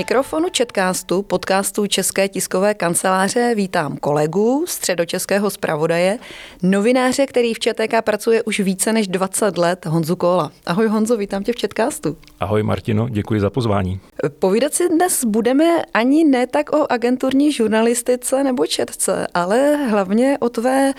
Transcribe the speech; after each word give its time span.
mikrofonu 0.00 0.48
Četkástu, 0.48 1.22
podcastu 1.22 1.86
České 1.86 2.28
tiskové 2.28 2.74
kanceláře 2.74 3.52
vítám 3.54 3.96
kolegu 3.96 4.64
středočeského 4.68 5.50
zpravodaje, 5.50 6.18
novináře, 6.62 7.26
který 7.26 7.54
v 7.54 7.58
ČTK 7.58 8.02
pracuje 8.04 8.42
už 8.42 8.60
více 8.60 8.92
než 8.92 9.08
20 9.08 9.58
let, 9.58 9.86
Honzu 9.86 10.16
Kola. 10.16 10.52
Ahoj 10.66 10.86
Honzo, 10.86 11.16
vítám 11.16 11.42
tě 11.44 11.52
v 11.52 11.56
Četkástu. 11.56 12.16
Ahoj 12.40 12.62
Martino, 12.62 13.08
děkuji 13.08 13.40
za 13.40 13.50
pozvání. 13.50 14.00
Povídat 14.38 14.74
si 14.74 14.88
dnes 14.88 15.24
budeme 15.24 15.64
ani 15.94 16.24
ne 16.24 16.46
tak 16.46 16.72
o 16.72 16.92
agenturní 16.92 17.52
žurnalistice 17.52 18.44
nebo 18.44 18.66
četce, 18.66 19.26
ale 19.34 19.76
hlavně 19.76 20.36
o 20.40 20.48
tvé 20.48 20.92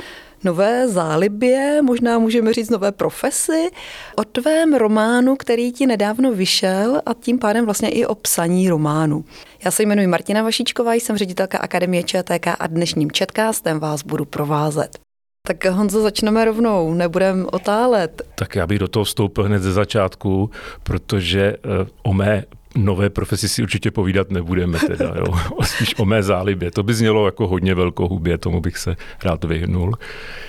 nové 0.44 0.88
zálibě, 0.88 1.82
možná 1.82 2.20
můžeme 2.20 2.54
říct 2.54 2.70
nové 2.70 2.92
profesi, 2.92 3.70
o 4.16 4.24
tvém 4.24 4.74
románu, 4.74 5.36
který 5.36 5.72
ti 5.72 5.86
nedávno 5.86 6.32
vyšel 6.32 7.02
a 7.06 7.14
tím 7.14 7.40
pádem 7.40 7.66
vlastně 7.66 7.90
i 7.90 8.06
o 8.06 8.16
psaní 8.16 8.70
románu. 8.70 9.26
Já 9.66 9.72
se 9.72 9.84
jmenuji 9.84 10.08
Martina 10.08 10.44
Vašíčková, 10.44 10.94
jsem 10.94 11.18
ředitelka 11.18 11.58
Akademie 11.58 12.04
ČTK 12.04 12.48
a 12.60 12.68
dnešním 12.68 13.12
četkástem 13.12 13.80
vás 13.80 14.04
budu 14.04 14.26
provázet. 14.26 15.00
Tak 15.48 15.66
Honzo, 15.66 16.02
začneme 16.02 16.46
rovnou, 16.46 16.94
nebudem 16.94 17.48
otálet. 17.52 18.22
Tak 18.36 18.56
já 18.56 18.68
bych 18.68 18.80
do 18.80 18.88
toho 18.88 19.04
vstoupil 19.04 19.44
hned 19.44 19.62
ze 19.62 19.74
začátku, 19.74 20.50
protože 20.84 21.42
eh, 21.42 21.58
o 22.04 22.14
mé 22.14 22.46
nové 22.76 23.10
profesi 23.10 23.50
si 23.50 23.64
určitě 23.64 23.92
povídat 23.92 24.32
nebudeme 24.32 24.80
teda, 24.80 25.14
jo. 25.18 25.34
spíš 25.64 25.96
o 26.00 26.06
mé 26.06 26.24
zálibě. 26.24 26.72
To 26.72 26.84
by 26.84 26.94
znělo 26.94 27.26
jako 27.26 27.48
hodně 27.48 27.76
velkohubě, 27.76 28.38
tomu 28.38 28.62
bych 28.62 28.78
se 28.78 28.96
rád 29.24 29.44
vyhnul. 29.44 29.98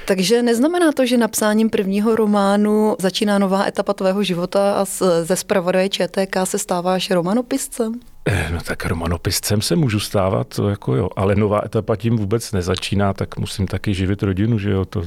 Takže 0.06 0.42
neznamená 0.42 0.92
to, 0.92 1.06
že 1.06 1.16
napsáním 1.16 1.70
prvního 1.70 2.16
románu 2.16 2.96
začíná 3.00 3.38
nová 3.38 3.66
etapa 3.66 3.92
tvého 3.92 4.22
života 4.22 4.72
a 4.72 4.84
ze 5.22 5.36
zpravodaje 5.36 5.88
ČTK 5.88 6.36
se 6.44 6.58
stáváš 6.58 7.10
romanopiscem? 7.10 8.00
Eh, 8.26 8.48
no 8.52 8.58
tak 8.66 8.86
romanopiscem 8.86 9.62
se 9.62 9.76
můžu 9.76 10.00
stávat, 10.00 10.54
to 10.56 10.68
jako 10.68 10.94
jo, 10.94 11.08
ale 11.16 11.34
nová 11.34 11.60
etapa 11.64 11.96
tím 11.96 12.16
vůbec 12.16 12.52
nezačíná, 12.52 13.12
tak 13.12 13.38
musím 13.38 13.66
taky 13.66 13.94
živit 13.94 14.22
rodinu, 14.22 14.58
že 14.58 14.70
jo, 14.70 14.84
to, 14.84 15.02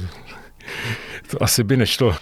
to 1.30 1.42
asi 1.42 1.64
by 1.64 1.76
nešlo. 1.76 2.14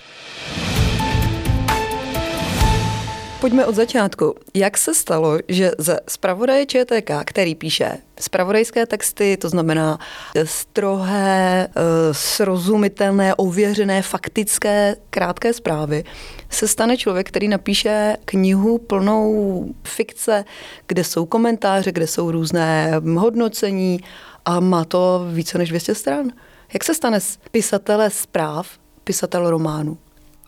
Pojďme 3.44 3.66
od 3.66 3.74
začátku. 3.74 4.34
Jak 4.54 4.78
se 4.78 4.94
stalo, 4.94 5.38
že 5.48 5.72
ze 5.78 6.00
zpravodaje 6.08 6.66
ČTK, 6.66 7.10
který 7.24 7.54
píše 7.54 7.98
zpravodajské 8.20 8.86
texty, 8.86 9.36
to 9.36 9.48
znamená 9.48 9.98
strohé, 10.44 11.68
eh, 11.68 12.14
srozumitelné, 12.14 13.34
ověřené, 13.34 14.02
faktické, 14.02 14.96
krátké 15.10 15.52
zprávy, 15.52 16.04
se 16.50 16.68
stane 16.68 16.96
člověk, 16.96 17.28
který 17.28 17.48
napíše 17.48 18.16
knihu 18.24 18.78
plnou 18.78 19.66
fikce, 19.84 20.44
kde 20.86 21.04
jsou 21.04 21.26
komentáře, 21.26 21.92
kde 21.92 22.06
jsou 22.06 22.30
různé 22.30 22.92
hodnocení 23.16 24.00
a 24.44 24.60
má 24.60 24.84
to 24.84 25.26
více 25.32 25.58
než 25.58 25.68
200 25.68 25.94
stran. 25.94 26.30
Jak 26.72 26.84
se 26.84 26.94
stane 26.94 27.20
z 27.20 27.38
pisatele 27.50 28.10
zpráv 28.10 28.68
pisatel 29.04 29.50
románu? 29.50 29.98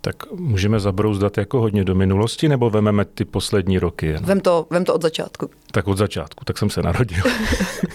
Tak 0.00 0.33
můžeme 0.33 0.80
zabrouzdat 0.80 1.39
jako 1.39 1.61
hodně 1.61 1.84
do 1.84 1.94
minulosti, 1.94 2.48
nebo 2.48 2.70
vememe 2.70 3.05
ty 3.05 3.25
poslední 3.25 3.78
roky? 3.78 4.06
Jen? 4.06 4.25
Vem 4.25 4.41
to, 4.41 4.66
vem 4.70 4.84
to 4.84 4.94
od 4.94 5.02
začátku. 5.02 5.50
Tak 5.70 5.89
od 5.89 5.98
začátku, 5.98 6.44
tak 6.44 6.58
jsem 6.58 6.70
se 6.70 6.83
narodil. 6.83 7.25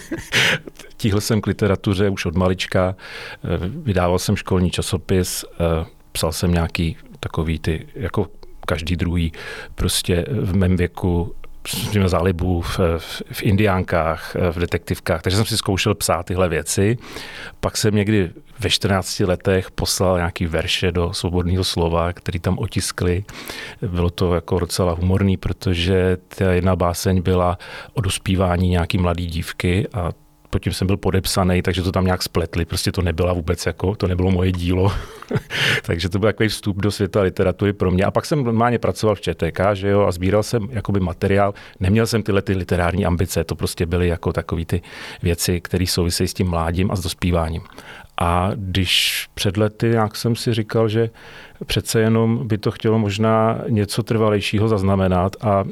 Tíhl 0.96 1.20
jsem 1.20 1.40
k 1.40 1.46
literatuře 1.46 2.10
už 2.10 2.26
od 2.26 2.36
malička, 2.36 2.96
vydával 3.68 4.18
jsem 4.18 4.36
školní 4.36 4.70
časopis, 4.70 5.44
psal 6.12 6.32
jsem 6.32 6.52
nějaký 6.52 6.96
takový 7.20 7.58
ty, 7.58 7.86
jako 7.94 8.26
každý 8.66 8.96
druhý, 8.96 9.32
prostě 9.74 10.24
v 10.28 10.56
mém 10.56 10.76
věku 10.76 11.34
měl 11.92 12.08
zálibu 12.08 12.60
v, 12.60 12.78
v, 12.98 13.22
v 13.32 13.42
indiánkách, 13.42 14.36
v 14.50 14.58
detektivkách, 14.58 15.22
takže 15.22 15.36
jsem 15.36 15.46
si 15.46 15.56
zkoušel 15.56 15.94
psát 15.94 16.26
tyhle 16.26 16.48
věci. 16.48 16.96
Pak 17.60 17.76
jsem 17.76 17.94
někdy 17.94 18.30
ve 18.60 18.70
14 18.70 19.20
letech 19.20 19.70
poslal 19.70 20.16
nějaký 20.16 20.46
verše 20.46 20.92
do 20.92 21.12
svobodného 21.12 21.64
slova, 21.64 22.12
který 22.12 22.38
tam 22.38 22.58
otiskli. 22.58 23.24
Bylo 23.82 24.10
to 24.10 24.34
jako 24.34 24.58
docela 24.58 24.92
humorný, 24.92 25.36
protože 25.36 26.16
ta 26.28 26.52
jedna 26.52 26.76
báseň 26.76 27.22
byla 27.22 27.58
o 27.92 28.00
dospívání 28.00 28.68
nějaký 28.68 28.98
mladý 28.98 29.26
dívky 29.26 29.88
a 29.92 30.12
pod 30.52 30.62
tím 30.62 30.72
jsem 30.72 30.86
byl 30.86 30.96
podepsaný, 30.96 31.62
takže 31.62 31.82
to 31.82 31.92
tam 31.92 32.04
nějak 32.04 32.22
spletli. 32.22 32.64
Prostě 32.64 32.92
to 32.92 33.02
nebyla 33.02 33.32
vůbec 33.32 33.66
jako, 33.66 33.94
to 33.94 34.06
nebylo 34.06 34.30
moje 34.30 34.52
dílo. 34.52 34.92
takže 35.82 36.08
to 36.08 36.18
byl 36.18 36.28
takový 36.28 36.48
vstup 36.48 36.76
do 36.76 36.90
světa 36.90 37.22
literatury 37.22 37.72
pro 37.72 37.90
mě. 37.90 38.04
A 38.04 38.10
pak 38.10 38.26
jsem 38.26 38.44
normálně 38.44 38.78
pracoval 38.78 39.14
v 39.14 39.20
ČTK, 39.20 39.60
že 39.72 39.88
jo, 39.88 40.00
a 40.00 40.12
sbíral 40.12 40.42
jsem 40.42 40.68
jakoby 40.70 41.00
materiál. 41.00 41.54
Neměl 41.80 42.06
jsem 42.06 42.22
tyhle 42.22 42.42
ty 42.42 42.52
literární 42.52 43.06
ambice, 43.06 43.44
to 43.44 43.54
prostě 43.54 43.86
byly 43.86 44.08
jako 44.08 44.32
takové 44.32 44.64
ty 44.64 44.82
věci, 45.22 45.60
které 45.60 45.86
souvisejí 45.86 46.28
s 46.28 46.34
tím 46.34 46.50
mládím 46.50 46.90
a 46.90 46.96
s 46.96 47.00
dospíváním. 47.00 47.62
A 48.20 48.50
když 48.54 49.26
před 49.34 49.56
lety 49.56 49.90
jak 49.90 50.16
jsem 50.16 50.36
si 50.36 50.54
říkal, 50.54 50.88
že 50.88 51.10
přece 51.66 52.00
jenom 52.00 52.48
by 52.48 52.58
to 52.58 52.70
chtělo 52.70 52.98
možná 52.98 53.58
něco 53.68 54.02
trvalejšího 54.02 54.68
zaznamenat 54.68 55.36
a 55.40 55.64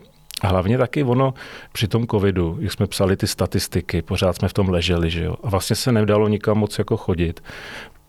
hlavně 0.48 0.78
taky 0.78 1.04
ono 1.04 1.34
při 1.72 1.88
tom 1.88 2.06
covidu, 2.06 2.56
jak 2.60 2.72
jsme 2.72 2.86
psali 2.86 3.16
ty 3.16 3.26
statistiky, 3.26 4.02
pořád 4.02 4.36
jsme 4.36 4.48
v 4.48 4.52
tom 4.52 4.68
leželi, 4.68 5.10
že 5.10 5.24
jo, 5.24 5.36
a 5.42 5.50
vlastně 5.50 5.76
se 5.76 5.92
nedalo 5.92 6.28
nikam 6.28 6.58
moc 6.58 6.78
jako 6.78 6.96
chodit, 6.96 7.42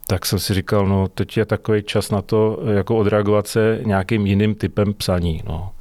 tak 0.08 0.26
jsem 0.26 0.40
si 0.40 0.54
říkal, 0.54 0.88
no 0.88 1.08
teď 1.08 1.38
je 1.38 1.46
takový 1.46 1.84
čas 1.84 2.12
na 2.12 2.22
to, 2.22 2.60
jako 2.74 2.98
odreagovat 2.98 3.48
se 3.48 3.80
nějakým 3.86 4.26
jiným 4.26 4.56
typem 4.56 4.94
psaní, 4.94 5.44
no 5.48 5.72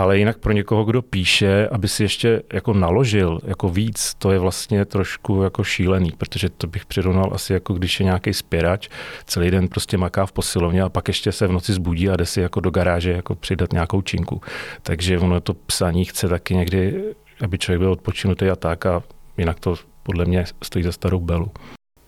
ale 0.00 0.18
jinak 0.18 0.38
pro 0.38 0.52
někoho, 0.52 0.84
kdo 0.84 1.02
píše, 1.02 1.68
aby 1.68 1.88
si 1.88 2.02
ještě 2.02 2.42
jako 2.52 2.72
naložil 2.72 3.38
jako 3.44 3.68
víc, 3.68 4.14
to 4.18 4.32
je 4.32 4.38
vlastně 4.38 4.84
trošku 4.84 5.42
jako 5.42 5.64
šílený, 5.64 6.12
protože 6.18 6.48
to 6.48 6.66
bych 6.66 6.86
přirovnal 6.86 7.30
asi 7.32 7.52
jako 7.52 7.74
když 7.74 8.00
je 8.00 8.04
nějaký 8.04 8.34
spěrač, 8.34 8.88
celý 9.26 9.50
den 9.50 9.68
prostě 9.68 9.98
maká 9.98 10.26
v 10.26 10.32
posilovně 10.32 10.82
a 10.82 10.88
pak 10.88 11.08
ještě 11.08 11.32
se 11.32 11.46
v 11.46 11.52
noci 11.52 11.72
zbudí 11.72 12.08
a 12.08 12.16
jde 12.16 12.26
si 12.26 12.40
jako 12.40 12.60
do 12.60 12.70
garáže 12.70 13.12
jako 13.12 13.34
přidat 13.34 13.72
nějakou 13.72 14.02
činku. 14.02 14.40
Takže 14.82 15.18
ono 15.18 15.40
to 15.40 15.54
psaní 15.54 16.04
chce 16.04 16.28
taky 16.28 16.54
někdy, 16.54 17.04
aby 17.44 17.58
člověk 17.58 17.80
byl 17.80 17.92
odpočinutý 17.92 18.46
a 18.46 18.56
tak 18.56 18.86
a 18.86 19.02
jinak 19.38 19.60
to 19.60 19.74
podle 20.02 20.24
mě 20.24 20.44
stojí 20.62 20.84
za 20.84 20.92
starou 20.92 21.20
belu. 21.20 21.50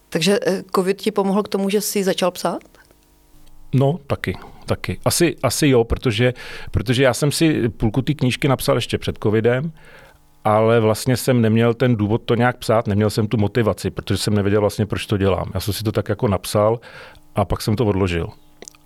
Takže 0.08 0.38
eh, 0.46 0.62
covid 0.74 1.00
ti 1.00 1.10
pomohl 1.10 1.42
k 1.42 1.48
tomu, 1.48 1.70
že 1.70 1.80
jsi 1.80 2.04
začal 2.04 2.30
psát? 2.30 2.62
No, 3.74 3.98
taky 4.06 4.36
taky. 4.66 4.98
Asi, 5.04 5.36
asi 5.42 5.68
jo, 5.68 5.84
protože, 5.84 6.34
protože 6.70 7.02
já 7.02 7.14
jsem 7.14 7.32
si 7.32 7.68
půlku 7.68 8.02
ty 8.02 8.14
knížky 8.14 8.48
napsal 8.48 8.76
ještě 8.76 8.98
před 8.98 9.18
covidem, 9.22 9.72
ale 10.44 10.80
vlastně 10.80 11.16
jsem 11.16 11.40
neměl 11.40 11.74
ten 11.74 11.96
důvod 11.96 12.22
to 12.24 12.34
nějak 12.34 12.56
psát, 12.56 12.86
neměl 12.86 13.10
jsem 13.10 13.26
tu 13.26 13.36
motivaci, 13.36 13.90
protože 13.90 14.16
jsem 14.16 14.34
nevěděl 14.34 14.60
vlastně, 14.60 14.86
proč 14.86 15.06
to 15.06 15.16
dělám. 15.16 15.50
Já 15.54 15.60
jsem 15.60 15.74
si 15.74 15.84
to 15.84 15.92
tak 15.92 16.08
jako 16.08 16.28
napsal 16.28 16.80
a 17.34 17.44
pak 17.44 17.62
jsem 17.62 17.76
to 17.76 17.86
odložil. 17.86 18.28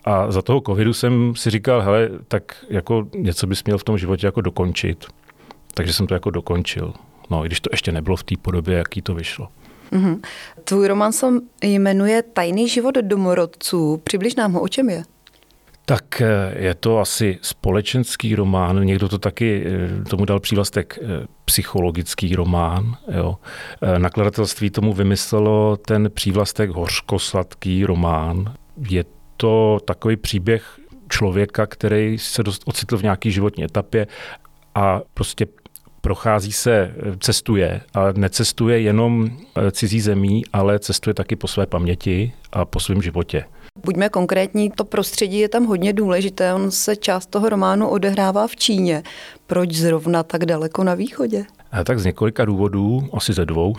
A 0.05 0.31
za 0.31 0.43
toho 0.43 0.61
covidu 0.61 0.93
jsem 0.93 1.33
si 1.37 1.51
říkal, 1.51 1.81
hele, 1.81 2.11
tak 2.29 2.65
jako 2.71 3.07
něco 3.15 3.47
bys 3.47 3.65
měl 3.65 3.79
v 3.79 3.85
tom 3.85 3.99
životě 3.99 4.27
jako 4.27 4.41
dokončit. 4.41 5.05
Takže 5.75 5.93
jsem 5.93 6.07
to 6.07 6.15
jako 6.15 6.31
dokončil. 6.31 6.93
No, 7.31 7.45
i 7.45 7.49
když 7.49 7.61
to 7.61 7.71
ještě 7.73 7.93
nebylo 7.93 8.17
v 8.17 8.25
té 8.25 8.35
podobě, 8.43 8.79
jaký 8.79 9.03
to 9.03 9.15
vyšlo. 9.15 9.49
Mm-hmm. 9.93 10.21
Tvůj 10.65 10.89
román 10.89 11.13
se 11.13 11.27
jmenuje 11.63 12.23
Tajný 12.23 12.69
život 12.69 12.95
domorodců. 12.95 14.01
Přibliž 14.05 14.35
nám 14.35 14.53
ho, 14.53 14.61
o 14.61 14.69
čem 14.69 14.91
je? 14.91 15.03
Tak 15.89 16.21
eh, 16.21 16.55
je 16.59 16.75
to 16.75 16.99
asi 16.99 17.39
společenský 17.43 18.35
román, 18.35 18.85
někdo 18.85 19.09
to 19.09 19.19
taky 19.19 19.65
eh, 19.67 20.05
tomu 20.05 20.25
dal 20.25 20.41
přívlastek 20.41 20.99
eh, 21.03 21.27
psychologický 21.45 22.37
román. 22.37 22.97
Jo. 23.13 23.37
Nakladatelství 23.99 24.71
tomu 24.71 24.93
vymyslelo 24.93 25.77
ten 25.77 26.11
přívlastek 26.15 26.71
hořkosladký 26.71 27.85
román. 27.85 28.55
Je 28.89 29.05
to 29.37 29.79
takový 29.85 30.17
příběh 30.17 30.79
člověka, 31.11 31.67
který 31.67 32.19
se 32.19 32.43
dost 32.43 32.63
ocitl 32.67 32.99
v 32.99 33.03
nějaký 33.03 33.31
životní 33.31 33.65
etapě 33.65 34.07
a 34.75 35.01
prostě 35.15 35.47
prochází 36.01 36.53
se, 36.53 36.95
cestuje 37.21 37.81
a 37.95 38.13
necestuje 38.13 38.81
jenom 38.81 39.31
cizí 39.71 40.01
zemí, 40.01 40.43
ale 40.53 40.79
cestuje 40.79 41.15
taky 41.15 41.37
po 41.37 41.49
své 41.49 41.67
paměti 41.67 42.33
a 42.53 42.65
po 42.65 42.81
svém 42.81 43.03
životě. 43.03 43.45
Buďme 43.85 44.09
konkrétní, 44.09 44.71
to 44.71 44.85
prostředí 44.85 45.39
je 45.39 45.49
tam 45.49 45.65
hodně 45.65 45.93
důležité. 45.93 46.55
On 46.55 46.71
se 46.71 46.97
část 46.97 47.27
toho 47.27 47.49
románu 47.49 47.89
odehrává 47.89 48.47
v 48.47 48.57
Číně. 48.57 49.03
Proč 49.47 49.73
zrovna 49.73 50.23
tak 50.23 50.45
daleko 50.45 50.85
na 50.85 50.95
východě? 50.95 51.45
A 51.73 51.85
tak 51.85 51.99
z 51.99 52.05
několika 52.05 52.45
důvodů, 52.45 53.09
asi 53.13 53.33
ze 53.33 53.47
dvou. 53.47 53.75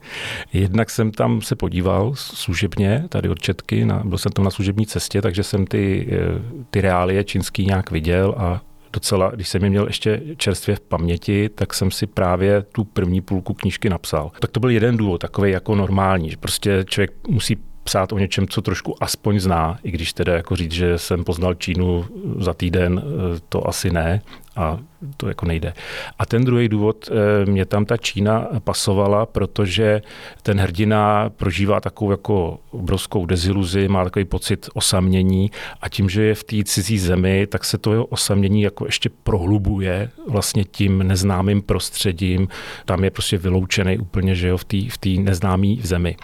Jednak 0.52 0.90
jsem 0.90 1.10
tam 1.10 1.42
se 1.42 1.56
podíval 1.56 2.12
služebně, 2.14 3.04
tady 3.08 3.28
od 3.28 3.38
Četky, 3.38 3.84
na, 3.84 4.02
byl 4.04 4.18
jsem 4.18 4.32
tam 4.32 4.44
na 4.44 4.50
služební 4.50 4.86
cestě, 4.86 5.22
takže 5.22 5.42
jsem 5.42 5.66
ty, 5.66 6.08
eh, 6.12 6.42
ty 6.70 6.80
reálie 6.80 7.24
čínský 7.24 7.66
nějak 7.66 7.90
viděl 7.90 8.34
a 8.38 8.60
docela, 8.92 9.30
když 9.30 9.48
jsem 9.48 9.64
je 9.64 9.70
měl 9.70 9.86
ještě 9.86 10.22
čerstvě 10.36 10.76
v 10.76 10.80
paměti, 10.80 11.48
tak 11.48 11.74
jsem 11.74 11.90
si 11.90 12.06
právě 12.06 12.62
tu 12.62 12.84
první 12.84 13.20
půlku 13.20 13.54
knížky 13.54 13.88
napsal. 13.90 14.30
Tak 14.40 14.50
to 14.50 14.60
byl 14.60 14.70
jeden 14.70 14.96
důvod, 14.96 15.20
takový 15.20 15.50
jako 15.50 15.74
normální, 15.74 16.30
že 16.30 16.36
prostě 16.36 16.84
člověk 16.88 17.28
musí 17.28 17.56
psát 17.84 18.12
o 18.12 18.18
něčem, 18.18 18.48
co 18.48 18.62
trošku 18.62 19.02
aspoň 19.02 19.40
zná, 19.40 19.78
i 19.82 19.90
když 19.90 20.12
teda 20.12 20.34
jako 20.34 20.56
říct, 20.56 20.72
že 20.72 20.98
jsem 20.98 21.24
poznal 21.24 21.54
Čínu 21.54 22.06
za 22.38 22.54
týden, 22.54 23.02
to 23.48 23.68
asi 23.68 23.90
ne, 23.90 24.22
a 24.60 24.78
to 25.16 25.28
jako 25.28 25.46
nejde. 25.46 25.72
A 26.18 26.26
ten 26.26 26.44
druhý 26.44 26.68
důvod, 26.68 27.08
eh, 27.10 27.46
mě 27.50 27.64
tam 27.64 27.84
ta 27.84 27.96
Čína 27.96 28.46
pasovala, 28.64 29.26
protože 29.26 30.02
ten 30.42 30.60
hrdina 30.60 31.30
prožívá 31.30 31.80
takovou 31.80 32.10
jako 32.10 32.58
obrovskou 32.70 33.26
deziluzi, 33.26 33.88
má 33.88 34.04
takový 34.04 34.24
pocit 34.24 34.68
osamění 34.74 35.50
a 35.80 35.88
tím, 35.88 36.08
že 36.08 36.22
je 36.22 36.34
v 36.34 36.44
té 36.44 36.56
cizí 36.64 36.98
zemi, 36.98 37.46
tak 37.46 37.64
se 37.64 37.78
to 37.78 37.92
jeho 37.92 38.04
osamění 38.04 38.62
jako 38.62 38.86
ještě 38.86 39.10
prohlubuje 39.22 40.10
vlastně 40.28 40.64
tím 40.64 40.98
neznámým 41.02 41.62
prostředím. 41.62 42.48
Tam 42.84 43.04
je 43.04 43.10
prostě 43.10 43.38
vyloučený 43.38 43.98
úplně, 43.98 44.34
že 44.34 44.48
jo, 44.48 44.56
v 44.56 44.64
té 44.64 44.76
v 44.76 45.18
neznámé 45.18 45.74
zemi. 45.82 46.16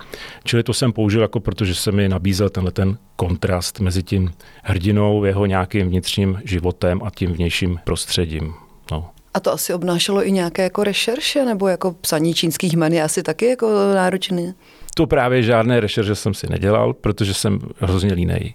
Čili 0.45 0.63
to 0.63 0.75
jsem 0.75 0.93
použil 0.93 1.23
jako 1.23 1.41
protože 1.41 1.75
se 1.75 1.93
mi 1.93 2.09
nabízel 2.09 2.51
tenhle 2.51 2.73
ten 2.73 2.99
kontrast 3.17 3.81
mezi 3.81 4.03
tím 4.03 4.33
hrdinou, 4.63 5.25
jeho 5.25 5.47
nějakým 5.47 5.89
vnitřním 5.89 6.41
životem 6.45 7.01
a 7.05 7.11
tím 7.11 7.33
vnějším 7.33 7.79
prostředím. 7.85 8.55
No. 8.93 9.11
A 9.35 9.41
to 9.41 9.53
asi 9.53 9.75
obnášelo 9.75 10.27
i 10.27 10.33
nějaké 10.33 10.63
jako 10.63 10.85
rešerše 10.85 11.45
nebo 11.45 11.69
jako 11.69 11.93
psaní 11.93 12.35
čínských 12.35 12.73
jmen 12.73 12.93
je 12.93 13.03
asi 13.03 13.23
taky 13.23 13.47
jako 13.47 13.71
náročné? 13.95 14.55
To 14.95 15.07
právě 15.07 15.43
žádné 15.43 15.81
rešerše 15.81 16.15
jsem 16.15 16.35
si 16.35 16.47
nedělal, 16.51 16.93
protože 16.93 17.35
jsem 17.35 17.61
hrozně 17.79 18.15
línej. 18.15 18.55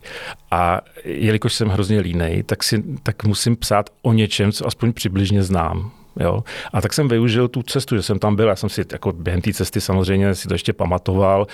A 0.51 0.81
jelikož 1.03 1.53
jsem 1.53 1.69
hrozně 1.69 1.99
línej, 1.99 2.43
tak, 2.43 2.63
si, 2.63 2.83
tak 3.03 3.23
musím 3.23 3.55
psát 3.55 3.89
o 4.01 4.13
něčem, 4.13 4.51
co 4.51 4.67
aspoň 4.67 4.93
přibližně 4.93 5.43
znám. 5.43 5.91
Jo? 6.19 6.43
A 6.73 6.81
tak 6.81 6.93
jsem 6.93 7.07
využil 7.07 7.47
tu 7.47 7.63
cestu, 7.63 7.95
že 7.95 8.01
jsem 8.03 8.19
tam 8.19 8.35
byl, 8.35 8.47
já 8.47 8.55
jsem 8.55 8.69
si 8.69 8.85
jako 8.91 9.11
během 9.11 9.41
té 9.41 9.53
cesty 9.53 9.81
samozřejmě 9.81 10.35
si 10.35 10.47
to 10.47 10.53
ještě 10.53 10.73
pamatoval, 10.73 11.47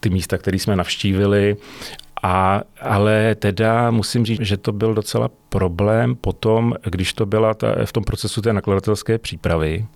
ty 0.00 0.10
místa, 0.10 0.38
které 0.38 0.58
jsme 0.58 0.76
navštívili 0.76 1.56
a, 2.22 2.62
ale 2.80 3.34
teda 3.34 3.90
musím 3.90 4.24
říct, 4.24 4.40
že 4.40 4.56
to 4.56 4.72
byl 4.72 4.94
docela 4.94 5.30
problém 5.48 6.16
potom, 6.16 6.74
když 6.84 7.12
to 7.12 7.26
byla 7.26 7.54
ta, 7.54 7.74
v 7.84 7.92
tom 7.92 8.04
procesu 8.04 8.42
té 8.42 8.52
nakladatelské 8.52 9.18
přípravy, 9.18 9.86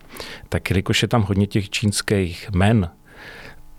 tak 0.49 0.71
jelikož 0.71 1.03
je 1.03 1.09
tam 1.09 1.23
hodně 1.23 1.47
těch 1.47 1.71
čínských 1.71 2.51
men, 2.55 2.91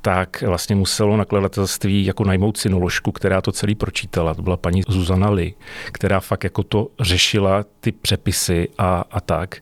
tak 0.01 0.42
vlastně 0.42 0.75
muselo 0.75 1.18
nakladatelství 1.18 2.06
jako 2.06 2.24
najmout 2.24 2.57
synoložku, 2.57 3.12
která 3.12 3.42
to 3.42 3.51
celý 3.51 3.75
pročítala. 3.75 4.34
To 4.34 4.42
byla 4.42 4.57
paní 4.57 4.81
Zuzana 4.88 5.30
Li, 5.30 5.54
která 5.92 6.19
fakt 6.19 6.44
jako 6.44 6.63
to 6.63 6.88
řešila 7.00 7.66
ty 7.80 7.92
přepisy 7.92 8.69
a, 8.78 9.04
a 9.12 9.22
tak. 9.22 9.62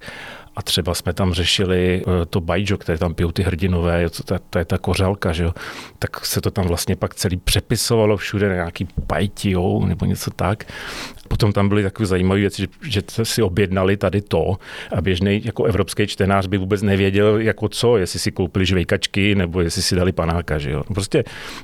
A 0.62 0.64
třeba 0.64 0.94
jsme 0.94 1.14
tam 1.14 1.34
řešili 1.34 2.02
eh, 2.02 2.26
to 2.26 2.42
bajjo, 2.42 2.78
které 2.78 2.98
tam 2.98 3.14
pijou 3.14 3.32
ty 3.32 3.44
hrdinové, 3.44 4.10
to, 4.10 4.40
to 4.50 4.60
je 4.60 4.66
ta 4.66 4.78
kořálka, 4.78 5.32
že 5.34 5.44
jo? 5.44 5.54
tak 6.00 6.26
se 6.26 6.42
to 6.42 6.52
tam 6.52 6.68
vlastně 6.68 6.96
pak 6.96 7.16
celý 7.16 7.38
přepisovalo 7.38 8.18
všude 8.18 8.50
na 8.50 8.56
nějaký 8.56 8.88
pajtijou 9.08 9.86
nebo 9.86 10.06
něco 10.06 10.32
tak. 10.32 10.64
Potom 11.28 11.54
tam 11.54 11.70
byly 11.70 11.84
takové 11.84 12.06
zajímavé 12.06 12.40
věci, 12.40 12.62
že, 12.62 12.68
že 12.84 13.02
si 13.24 13.42
objednali 13.42 13.98
tady 13.98 14.22
to 14.22 14.58
a 14.96 15.02
běžný 15.02 15.42
jako 15.46 15.64
evropský 15.64 16.08
čtenář 16.08 16.48
by 16.48 16.58
vůbec 16.58 16.82
nevěděl, 16.82 17.38
jako 17.38 17.70
co, 17.70 17.98
jestli 17.98 18.20
si 18.20 18.32
koupili 18.32 18.66
žvejkačky 18.66 19.36
nebo 19.36 19.62
jestli 19.62 19.82
si 19.82 19.96
dali 19.96 20.12
panáka. 20.12 20.58
Že 20.58 20.72
jo. 20.72 20.84
Prostě 20.94 21.24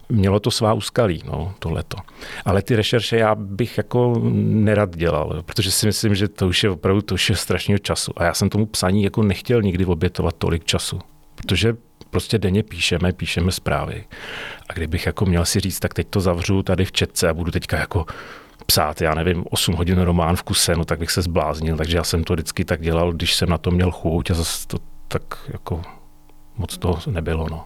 mělo 0.10 0.40
to 0.40 0.52
svá 0.52 0.74
úskalí, 0.74 1.24
no, 1.26 1.54
tohleto. 1.60 1.98
Ale 2.46 2.62
ty 2.62 2.76
rešerše 2.76 3.18
já 3.18 3.36
bych 3.36 3.78
jako 3.78 4.22
nerad 4.42 4.96
dělal, 4.96 5.44
protože 5.46 5.72
si 5.72 5.86
myslím, 5.86 6.16
že 6.16 6.28
to 6.28 6.48
už 6.48 6.64
je 6.64 6.70
opravdu 6.70 7.02
to 7.02 7.14
už 7.14 7.30
je 7.30 7.36
strašného 7.36 7.80
času. 7.80 8.12
A 8.18 8.24
já 8.24 8.34
jsem 8.34 8.50
tomu 8.50 8.66
psaní 8.88 9.04
jako 9.04 9.24
nechtěl 9.24 9.62
nikdy 9.62 9.86
obětovat 9.86 10.36
tolik 10.38 10.66
času. 10.66 11.00
Protože 11.36 11.76
prostě 12.10 12.38
denně 12.38 12.64
píšeme, 12.64 13.14
píšeme 13.14 13.52
zprávy. 13.52 14.06
A 14.70 14.74
kdybych 14.74 15.06
jako 15.06 15.26
měl 15.26 15.46
si 15.46 15.60
říct, 15.60 15.80
tak 15.80 15.94
teď 15.94 16.08
to 16.10 16.20
zavřu 16.22 16.64
tady 16.64 16.86
v 16.86 16.92
četce 16.92 17.30
a 17.30 17.34
budu 17.34 17.52
teďka 17.52 17.78
jako 17.78 18.06
psát, 18.66 19.02
já 19.02 19.14
nevím, 19.14 19.44
8 19.50 19.76
hodin 19.76 20.00
román 20.00 20.36
v 20.36 20.44
kuse, 20.44 20.76
no 20.76 20.86
tak 20.86 21.00
bych 21.00 21.12
se 21.12 21.22
zbláznil, 21.22 21.78
takže 21.78 21.98
já 21.98 22.04
jsem 22.04 22.24
to 22.24 22.34
vždycky 22.34 22.66
tak 22.66 22.82
dělal, 22.82 23.12
když 23.12 23.36
jsem 23.36 23.50
na 23.50 23.58
to 23.58 23.72
měl 23.72 23.92
chuť 23.92 24.32
a 24.32 24.34
zase 24.34 24.68
to 24.68 24.78
tak 25.08 25.24
jako 25.48 25.82
moc 26.58 26.78
toho 26.78 27.00
nebylo, 27.12 27.48
no. 27.52 27.66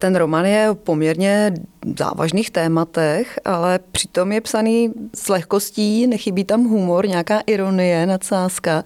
Ten 0.00 0.16
román 0.16 0.46
je 0.46 0.70
o 0.70 0.74
poměrně 0.74 1.54
závažných 1.98 2.50
tématech, 2.50 3.38
ale 3.44 3.78
přitom 3.92 4.32
je 4.32 4.40
psaný 4.40 4.92
s 5.14 5.28
lehkostí, 5.28 6.06
nechybí 6.06 6.44
tam 6.44 6.64
humor, 6.64 7.08
nějaká 7.08 7.40
ironie, 7.46 8.06
nadsázka. 8.06 8.82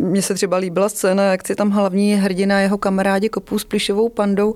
Mně 0.00 0.22
se 0.22 0.34
třeba 0.34 0.56
líbila 0.56 0.88
scéna, 0.88 1.22
jak 1.24 1.46
si 1.46 1.54
tam 1.54 1.70
hlavní 1.70 2.14
hrdina 2.14 2.60
jeho 2.60 2.78
kamarádi 2.78 3.28
kopou 3.28 3.58
s 3.58 3.64
plišovou 3.64 4.08
pandou 4.08 4.54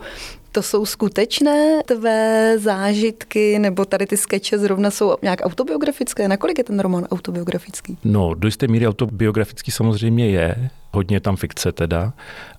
to 0.52 0.62
jsou 0.62 0.87
skutečné 0.87 1.81
tvé 1.87 2.55
zážitky, 2.58 3.58
nebo 3.58 3.84
tady 3.84 4.06
ty 4.06 4.17
skeče 4.17 4.58
zrovna 4.58 4.91
jsou 4.91 5.17
nějak 5.23 5.41
autobiografické? 5.43 6.29
Nakolik 6.29 6.58
je 6.58 6.64
ten 6.64 6.81
román 6.81 7.05
autobiografický? 7.11 7.99
No, 8.05 8.34
do 8.34 8.49
jisté 8.49 8.67
míry 8.67 8.88
autobiografický 8.88 9.70
samozřejmě 9.70 10.31
je, 10.31 10.70
hodně 10.93 11.20
tam 11.20 11.37
fikce 11.37 11.73
teda, 11.73 12.12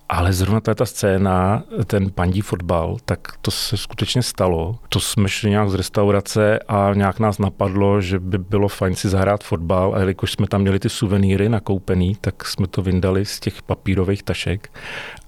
ale 0.10 0.34
zrovna 0.34 0.60
ta 0.60 0.86
scéna, 0.86 1.64
ten 1.86 2.12
pandí 2.12 2.42
fotbal, 2.42 2.98
tak 3.06 3.20
to 3.42 3.52
se 3.52 3.78
skutečně 3.78 4.24
stalo. 4.24 4.80
To 4.90 5.00
jsme 5.00 5.30
šli 5.30 5.50
nějak 5.50 5.70
z 5.70 5.76
restaurace 5.76 6.60
a 6.60 6.94
nějak 6.94 7.20
nás 7.20 7.38
napadlo, 7.38 8.02
že 8.02 8.20
by 8.20 8.38
bylo 8.38 8.68
fajn 8.68 8.96
si 8.96 9.10
zahrát 9.10 9.44
fotbal 9.44 9.96
a 9.96 10.00
jelikož 10.00 10.32
jsme 10.32 10.48
tam 10.48 10.62
měli 10.62 10.80
ty 10.80 10.90
suvenýry 10.90 11.50
nakoupený, 11.50 12.18
tak 12.22 12.46
jsme 12.46 12.68
to 12.68 12.82
vyndali 12.82 13.26
z 13.26 13.40
těch 13.40 13.62
papírových 13.62 14.24
tašek 14.24 14.70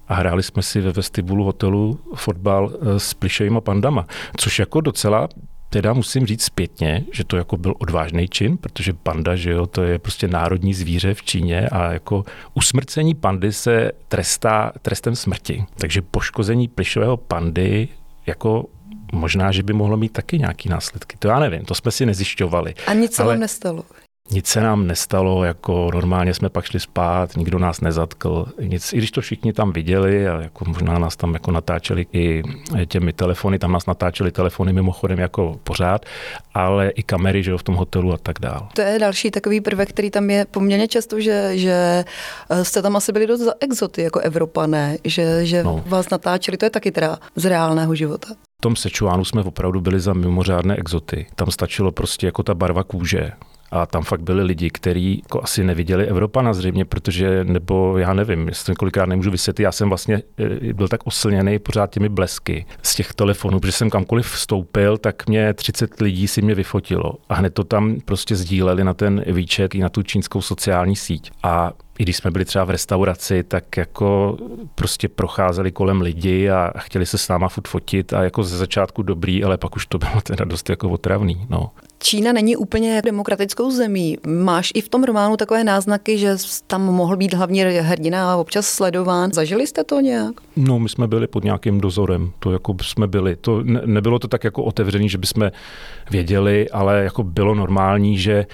a 0.08 0.14
hráli 0.14 0.42
jsme 0.42 0.62
si 0.62 0.80
ve 0.80 0.92
vestibulu 0.92 1.44
hotelu 1.44 2.00
fotbal 2.14 2.72
eh, 2.74 2.98
s 2.98 3.14
plišovými 3.14 3.60
pandama, 3.60 4.06
což 4.36 4.58
jako 4.58 4.80
docela 4.80 5.28
teda 5.72 5.92
musím 5.92 6.26
říct 6.26 6.42
zpětně, 6.42 7.04
že 7.12 7.24
to 7.24 7.36
jako 7.36 7.56
byl 7.56 7.74
odvážný 7.78 8.28
čin, 8.28 8.56
protože 8.56 8.92
panda, 8.92 9.36
že 9.36 9.50
jo, 9.50 9.66
to 9.66 9.82
je 9.82 9.98
prostě 9.98 10.28
národní 10.28 10.74
zvíře 10.74 11.14
v 11.14 11.22
Číně 11.22 11.68
a 11.68 11.92
jako 11.92 12.24
usmrcení 12.54 13.14
pandy 13.14 13.52
se 13.52 13.92
trestá 14.08 14.72
trestem 14.82 15.16
smrti. 15.16 15.64
Takže 15.74 16.02
poškození 16.02 16.68
plišového 16.68 17.16
pandy 17.16 17.88
jako 18.26 18.66
možná, 19.12 19.52
že 19.52 19.62
by 19.62 19.72
mohlo 19.72 19.96
mít 19.96 20.12
taky 20.12 20.38
nějaký 20.38 20.68
následky. 20.68 21.16
To 21.18 21.28
já 21.28 21.38
nevím, 21.38 21.64
to 21.64 21.74
jsme 21.74 21.90
si 21.90 22.06
nezjišťovali. 22.06 22.74
A 22.86 22.92
nic 22.92 23.14
se 23.14 23.22
ale... 23.22 23.32
vám 23.34 23.40
nestalo? 23.40 23.84
Nic 24.30 24.46
se 24.46 24.60
nám 24.60 24.86
nestalo, 24.86 25.44
jako 25.44 25.90
normálně 25.94 26.34
jsme 26.34 26.48
pak 26.48 26.64
šli 26.64 26.80
spát, 26.80 27.36
nikdo 27.36 27.58
nás 27.58 27.80
nezatkl, 27.80 28.46
nic, 28.60 28.92
i 28.92 28.96
když 28.96 29.10
to 29.10 29.20
všichni 29.20 29.52
tam 29.52 29.72
viděli 29.72 30.28
a 30.28 30.40
jako 30.40 30.64
možná 30.64 30.98
nás 30.98 31.16
tam 31.16 31.34
jako 31.34 31.50
natáčeli 31.50 32.06
i 32.12 32.42
těmi 32.86 33.12
telefony, 33.12 33.58
tam 33.58 33.72
nás 33.72 33.86
natáčeli 33.86 34.32
telefony 34.32 34.72
mimochodem 34.72 35.18
jako 35.18 35.60
pořád, 35.64 36.06
ale 36.54 36.90
i 36.90 37.02
kamery, 37.02 37.42
že 37.42 37.50
jo, 37.50 37.58
v 37.58 37.62
tom 37.62 37.74
hotelu 37.74 38.12
a 38.12 38.18
tak 38.18 38.38
dál. 38.40 38.68
To 38.74 38.80
je 38.80 38.98
další 38.98 39.30
takový 39.30 39.60
prvek, 39.60 39.88
který 39.88 40.10
tam 40.10 40.30
je 40.30 40.46
poměrně 40.50 40.88
často, 40.88 41.20
že, 41.20 41.50
že 41.58 42.04
eh, 42.50 42.64
jste 42.64 42.82
tam 42.82 42.96
asi 42.96 43.12
byli 43.12 43.26
dost 43.26 43.40
za 43.40 43.52
exoty 43.60 44.02
jako 44.02 44.20
Evropané, 44.20 44.98
že, 45.04 45.46
že 45.46 45.62
no. 45.62 45.84
vás 45.86 46.10
natáčeli, 46.10 46.56
to 46.56 46.66
je 46.66 46.70
taky 46.70 46.90
teda 46.92 47.18
z 47.36 47.44
reálného 47.44 47.94
života. 47.94 48.28
V 48.58 48.62
tom 48.62 48.76
Sečuánu 48.76 49.24
jsme 49.24 49.42
opravdu 49.42 49.80
byli 49.80 50.00
za 50.00 50.12
mimořádné 50.12 50.76
exoty. 50.76 51.26
Tam 51.34 51.50
stačilo 51.50 51.92
prostě 51.92 52.26
jako 52.26 52.42
ta 52.42 52.54
barva 52.54 52.84
kůže 52.84 53.32
a 53.72 53.86
tam 53.86 54.02
fakt 54.02 54.22
byli 54.22 54.42
lidi, 54.42 54.70
kteří 54.70 55.22
jako 55.24 55.42
asi 55.42 55.64
neviděli 55.64 56.06
Evropana 56.06 56.52
zřejmě, 56.52 56.84
protože, 56.84 57.44
nebo 57.44 57.98
já 57.98 58.12
nevím, 58.12 58.48
jestli 58.48 58.74
kolikrát 58.74 59.06
nemůžu 59.06 59.30
vysvětlit, 59.30 59.62
já 59.62 59.72
jsem 59.72 59.88
vlastně 59.88 60.22
eh, 60.38 60.72
byl 60.72 60.88
tak 60.88 61.00
oslněný 61.04 61.58
pořád 61.58 61.90
těmi 61.90 62.08
blesky 62.08 62.66
z 62.82 62.94
těch 62.94 63.14
telefonů, 63.14 63.60
protože 63.60 63.72
jsem 63.72 63.90
kamkoliv 63.90 64.26
vstoupil, 64.26 64.98
tak 64.98 65.28
mě 65.28 65.54
30 65.54 66.00
lidí 66.00 66.28
si 66.28 66.42
mě 66.42 66.54
vyfotilo 66.54 67.12
a 67.28 67.34
hned 67.34 67.54
to 67.54 67.64
tam 67.64 68.00
prostě 68.04 68.36
sdíleli 68.36 68.84
na 68.84 68.94
ten 68.94 69.24
výčet 69.26 69.74
i 69.74 69.78
na 69.78 69.88
tu 69.88 70.02
čínskou 70.02 70.40
sociální 70.40 70.96
síť. 70.96 71.30
A 71.42 71.72
i 71.98 72.02
když 72.02 72.16
jsme 72.16 72.30
byli 72.30 72.44
třeba 72.44 72.64
v 72.64 72.70
restauraci, 72.70 73.42
tak 73.42 73.76
jako 73.76 74.36
prostě 74.74 75.08
procházeli 75.08 75.72
kolem 75.72 76.00
lidi 76.00 76.50
a 76.50 76.72
chtěli 76.78 77.06
se 77.06 77.18
s 77.18 77.28
náma 77.28 77.48
furt 77.48 77.68
fotit 77.68 78.12
a 78.12 78.22
jako 78.22 78.42
ze 78.42 78.58
začátku 78.58 79.02
dobrý, 79.02 79.44
ale 79.44 79.58
pak 79.58 79.76
už 79.76 79.86
to 79.86 79.98
bylo 79.98 80.20
teda 80.22 80.44
dost 80.44 80.70
jako 80.70 80.90
otravný. 80.90 81.46
No. 81.50 81.70
Čína 81.98 82.32
není 82.32 82.56
úplně 82.56 83.02
demokratickou 83.04 83.70
zemí. 83.70 84.18
Máš 84.26 84.72
i 84.74 84.80
v 84.80 84.88
tom 84.88 85.04
románu 85.04 85.36
takové 85.36 85.64
náznaky, 85.64 86.18
že 86.18 86.36
tam 86.66 86.82
mohl 86.82 87.16
být 87.16 87.34
hlavní 87.34 87.60
hrdina 87.62 88.32
a 88.32 88.36
občas 88.36 88.66
sledován. 88.66 89.32
Zažili 89.32 89.66
jste 89.66 89.84
to 89.84 90.00
nějak? 90.00 90.34
No, 90.56 90.78
my 90.78 90.88
jsme 90.88 91.08
byli 91.08 91.26
pod 91.26 91.44
nějakým 91.44 91.80
dozorem. 91.80 92.32
To 92.38 92.52
jako 92.52 92.76
jsme 92.82 93.06
byli. 93.06 93.36
To 93.36 93.62
ne, 93.62 93.80
nebylo 93.84 94.18
to 94.18 94.28
tak 94.28 94.44
jako 94.44 94.64
otevřený, 94.64 95.08
že 95.08 95.18
bychom 95.18 95.50
věděli, 96.10 96.70
ale 96.70 97.04
jako 97.04 97.22
bylo 97.22 97.54
normální, 97.54 98.18
že 98.18 98.46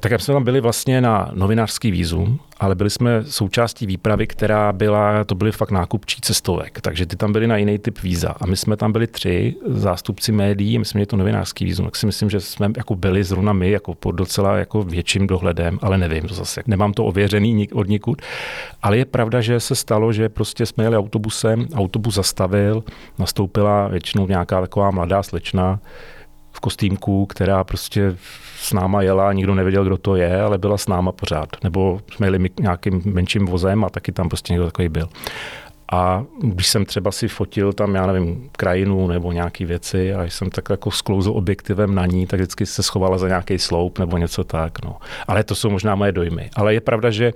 tak 0.00 0.20
jsme 0.20 0.34
tam 0.34 0.44
byli 0.44 0.60
vlastně 0.60 1.00
na 1.00 1.30
novinářský 1.34 1.90
výzum, 1.90 2.40
ale 2.60 2.74
byli 2.74 2.90
jsme 2.90 3.24
součástí 3.24 3.86
výpravy, 3.86 4.26
která 4.26 4.72
byla, 4.72 5.24
to 5.24 5.34
byly 5.34 5.52
fakt 5.52 5.70
nákupčí 5.70 6.20
cestovek, 6.20 6.80
takže 6.80 7.06
ty 7.06 7.16
tam 7.16 7.32
byli 7.32 7.46
na 7.46 7.56
jiný 7.56 7.78
typ 7.78 8.02
víza. 8.02 8.34
A 8.40 8.46
my 8.46 8.56
jsme 8.56 8.76
tam 8.76 8.92
byli 8.92 9.06
tři 9.06 9.54
zástupci 9.66 10.32
médií, 10.32 10.78
my 10.78 10.84
jsme 10.84 10.98
měli 10.98 11.06
to 11.06 11.16
novinářský 11.16 11.64
výzum, 11.64 11.86
tak 11.86 11.96
si 11.96 12.06
myslím, 12.06 12.30
že 12.30 12.40
jsme 12.40 12.70
jako 12.76 12.94
byli 12.96 13.24
zrovna 13.24 13.52
my 13.52 13.70
jako 13.70 13.94
pod 13.94 14.12
docela 14.12 14.56
jako 14.56 14.82
větším 14.82 15.26
dohledem, 15.26 15.78
ale 15.82 15.98
nevím 15.98 16.28
to 16.28 16.34
zase. 16.34 16.62
Nemám 16.66 16.92
to 16.92 17.04
ověřený 17.04 17.68
od 17.72 17.88
nikud, 17.88 18.22
ale 18.82 18.98
je 18.98 19.04
pravda, 19.04 19.40
že 19.40 19.60
se 19.60 19.74
stalo, 19.74 20.12
že 20.12 20.28
prostě 20.28 20.66
jsme 20.66 20.84
jeli 20.84 20.96
autobusem, 20.96 21.66
autobus 21.74 22.14
zastavil, 22.14 22.84
nastoupila 23.18 23.88
většinou 23.88 24.26
nějaká 24.26 24.60
taková 24.60 24.90
mladá 24.90 25.22
slečna 25.22 25.80
v 26.52 26.60
kostýmku, 26.60 27.26
která 27.26 27.64
prostě 27.64 28.16
s 28.66 28.72
náma 28.72 29.02
jela, 29.02 29.32
nikdo 29.32 29.54
nevěděl, 29.54 29.84
kdo 29.84 29.96
to 29.96 30.16
je, 30.16 30.42
ale 30.42 30.58
byla 30.58 30.78
s 30.78 30.88
náma 30.88 31.12
pořád. 31.12 31.48
Nebo 31.64 32.00
jsme 32.12 32.26
jeli 32.26 32.50
nějakým 32.60 33.02
menším 33.04 33.46
vozem 33.46 33.84
a 33.84 33.90
taky 33.90 34.12
tam 34.12 34.28
prostě 34.28 34.52
někdo 34.52 34.66
takový 34.66 34.88
byl. 34.88 35.08
A 35.92 36.24
když 36.40 36.66
jsem 36.66 36.84
třeba 36.84 37.12
si 37.12 37.28
fotil 37.28 37.72
tam, 37.72 37.94
já 37.94 38.06
nevím, 38.06 38.50
krajinu 38.52 39.08
nebo 39.08 39.32
nějaké 39.32 39.66
věci 39.66 40.14
a 40.14 40.24
jsem 40.24 40.50
tak 40.50 40.70
jako 40.70 40.90
sklouzl 40.90 41.30
objektivem 41.30 41.94
na 41.94 42.06
ní, 42.06 42.26
tak 42.26 42.40
vždycky 42.40 42.66
se 42.66 42.82
schovala 42.82 43.18
za 43.18 43.28
nějaký 43.28 43.58
sloup 43.58 43.98
nebo 43.98 44.18
něco 44.18 44.44
tak. 44.44 44.84
No. 44.84 44.96
Ale 45.26 45.44
to 45.44 45.54
jsou 45.54 45.70
možná 45.70 45.94
moje 45.94 46.12
dojmy. 46.12 46.50
Ale 46.56 46.74
je 46.74 46.80
pravda, 46.80 47.10
že 47.10 47.26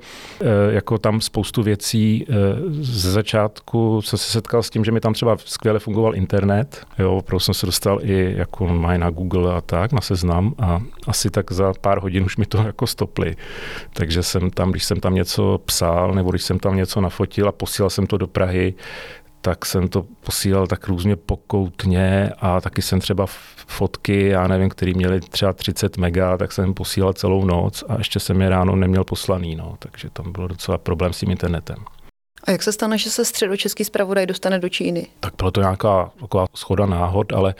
eh, 0.41 0.45
jako 0.71 0.99
tam 0.99 1.21
spoustu 1.21 1.63
věcí 1.63 2.27
eh, 2.29 2.35
ze 2.71 3.13
začátku 3.13 4.03
jsem 4.03 4.19
se 4.19 4.31
setkal 4.31 4.63
s 4.63 4.71
tím, 4.71 4.85
že 4.85 4.93
mi 4.93 5.01
tam 5.01 5.13
třeba 5.13 5.37
skvěle 5.45 5.79
fungoval 5.79 6.15
internet. 6.15 6.87
Jo, 6.99 7.17
opravdu 7.17 7.41
jsem 7.41 7.55
se 7.55 7.67
dostal 7.67 7.99
i 8.03 8.35
jako 8.37 8.67
mají 8.67 8.99
na 8.99 9.11
Google 9.11 9.55
a 9.55 9.61
tak, 9.61 9.93
na 9.93 10.01
seznam 10.01 10.55
a 10.59 10.81
asi 11.07 11.31
tak 11.31 11.53
za 11.53 11.73
pár 11.81 11.99
hodin 11.99 12.25
už 12.25 12.37
mi 12.37 12.47
to 12.47 12.59
jako 12.67 12.87
stopli. 12.87 13.37
Takže 13.93 14.23
jsem 14.23 14.51
tam, 14.51 14.71
když 14.71 14.85
jsem 14.85 15.01
tam 15.01 15.15
něco 15.15 15.61
psal 15.65 16.15
nebo 16.15 16.31
když 16.31 16.43
jsem 16.43 16.59
tam 16.59 16.77
něco 16.77 17.01
nafotil 17.01 17.49
a 17.49 17.53
posílal 17.53 17.91
jsem 17.91 18.07
to 18.07 18.19
do 18.19 18.27
Prahy, 18.41 18.75
tak 19.41 19.67
jsem 19.67 19.89
to 19.89 20.05
posílal 20.21 20.67
tak 20.67 20.89
různě 20.89 21.17
pokoutně 21.17 22.31
a 22.39 22.61
taky 22.61 22.83
jsem 22.83 23.01
třeba 23.01 23.27
fotky, 23.67 24.27
já 24.29 24.47
nevím, 24.47 24.69
které 24.69 24.93
měly 24.95 25.21
třeba 25.21 25.53
30 25.53 25.97
mega, 25.97 26.37
tak 26.37 26.53
jsem 26.53 26.75
posílal 26.75 27.13
celou 27.13 27.45
noc 27.45 27.85
a 27.89 27.99
ještě 27.99 28.21
jsem 28.21 28.41
je 28.41 28.49
ráno 28.49 28.77
neměl 28.77 29.05
poslaný, 29.05 29.57
no, 29.57 29.77
takže 29.79 30.11
tam 30.11 30.33
byl 30.33 30.49
docela 30.49 30.79
problém 30.79 31.13
s 31.13 31.19
tím 31.19 31.31
internetem. 31.31 31.77
A 32.45 32.51
jak 32.51 32.63
se 32.63 32.73
stane, 32.73 32.99
že 32.99 33.11
se 33.11 33.25
středočeský 33.25 33.85
zpravodaj 33.85 34.27
dostane 34.27 34.59
do 34.59 34.69
Číny? 34.69 35.07
Tak 35.21 35.35
bylo 35.37 35.51
to 35.51 35.61
nějaká 35.61 36.11
taková 36.21 36.47
schoda 36.55 36.87
náhod, 36.87 37.33
ale 37.33 37.55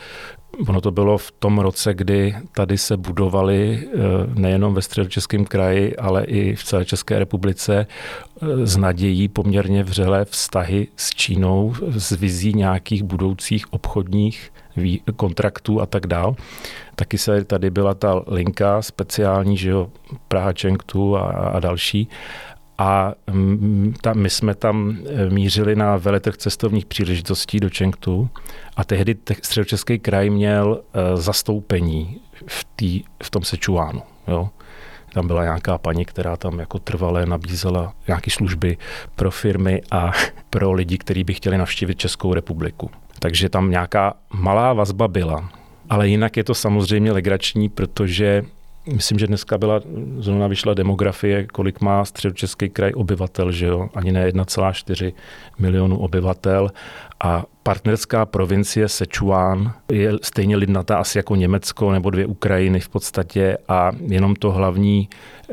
Ono 0.69 0.81
to 0.81 0.91
bylo 0.91 1.19
v 1.19 1.31
tom 1.31 1.59
roce, 1.59 1.95
kdy 1.95 2.37
tady 2.53 2.79
se 2.79 2.97
budovaly 2.97 3.79
eh, 3.87 3.99
nejenom 4.35 4.75
ve 4.75 4.83
středočeském 4.83 5.45
kraji, 5.45 5.97
ale 5.97 6.25
i 6.25 6.55
v 6.55 6.65
celé 6.65 6.85
České 6.85 7.19
republice 7.19 7.87
eh, 8.43 8.67
z 8.67 8.77
nadějí 8.77 9.29
poměrně 9.29 9.83
vřelé 9.83 10.25
vztahy 10.25 10.89
s 10.97 11.11
Čínou, 11.11 11.75
z 11.89 12.13
vizí 12.13 12.53
nějakých 12.55 13.03
budoucích 13.03 13.73
obchodních 13.73 14.53
kontraktů 15.17 15.81
a 15.81 15.87
tak 15.87 16.07
dál. 16.07 16.37
Taky 16.95 17.19
se 17.19 17.45
tady 17.45 17.71
byla 17.71 17.95
ta 17.95 18.23
linka 18.27 18.83
speciální, 18.83 19.57
že 19.57 19.71
jo, 19.71 19.91
Praha 20.29 20.53
Chengtu 20.61 21.17
a, 21.17 21.31
a 21.31 21.61
další. 21.61 22.09
A 22.81 23.15
mm, 23.31 23.95
ta, 24.01 24.13
my 24.13 24.31
jsme 24.31 24.55
tam 24.55 24.97
eh, 25.07 25.31
mířili 25.31 25.77
na 25.77 25.97
veletrh 25.97 26.37
cestovních 26.37 26.87
příležitostí 26.87 27.61
do 27.61 27.71
Čengtu 27.71 28.31
a 28.77 28.85
tehdy 28.85 29.17
středočeský 29.43 29.99
kraj 29.99 30.31
měl 30.31 30.81
eh, 30.81 31.17
zastoupení 31.17 32.21
v, 32.47 32.67
tý, 32.77 33.03
v 33.23 33.31
tom 33.31 33.43
Sečuánu. 33.43 34.03
Jo. 34.29 34.49
Tam 35.13 35.27
byla 35.27 35.43
nějaká 35.43 35.79
paní, 35.79 36.05
která 36.05 36.37
tam 36.37 36.59
jako 36.59 36.79
trvalé 36.79 37.27
nabízela 37.27 37.93
nějaké 38.07 38.31
služby 38.31 38.79
pro 39.17 39.31
firmy 39.31 39.83
a 39.91 40.13
pro 40.51 40.73
lidi, 40.73 40.99
kteří 40.99 41.25
by 41.25 41.35
chtěli 41.35 41.59
navštívit 41.59 41.99
Českou 41.99 42.35
republiku. 42.35 42.91
Takže 43.19 43.49
tam 43.49 43.71
nějaká 43.71 44.15
malá 44.33 44.73
vazba 44.73 45.09
byla. 45.09 45.51
Ale 45.91 46.09
jinak 46.09 46.37
je 46.37 46.45
to 46.45 46.55
samozřejmě 46.55 47.13
legrační, 47.13 47.69
protože 47.69 48.43
Myslím, 48.87 49.19
že 49.19 49.27
dneska 49.27 49.59
byla, 49.59 49.81
zrovna 50.19 50.47
vyšla 50.47 50.75
demografie, 50.75 51.47
kolik 51.47 51.81
má 51.81 52.05
středočeský 52.05 52.69
kraj 52.69 52.93
obyvatel, 52.95 53.53
že 53.53 53.67
jo? 53.67 53.89
Ani 53.95 54.13
ne 54.13 54.29
1,4 54.29 55.13
milionu 55.59 55.99
obyvatel 55.99 56.71
a 57.25 57.45
partnerská 57.63 58.27
provincie 58.27 58.89
Sichuan 58.89 59.73
je 59.93 60.13
stejně 60.23 60.57
lidnatá 60.57 60.97
asi 60.97 61.19
jako 61.19 61.37
Německo 61.37 61.93
nebo 61.93 62.11
dvě 62.11 62.27
Ukrajiny 62.27 62.81
v 62.81 62.89
podstatě 62.89 63.59
a 63.69 63.93
jenom 64.07 64.35
to 64.35 64.51
hlavní 64.51 65.09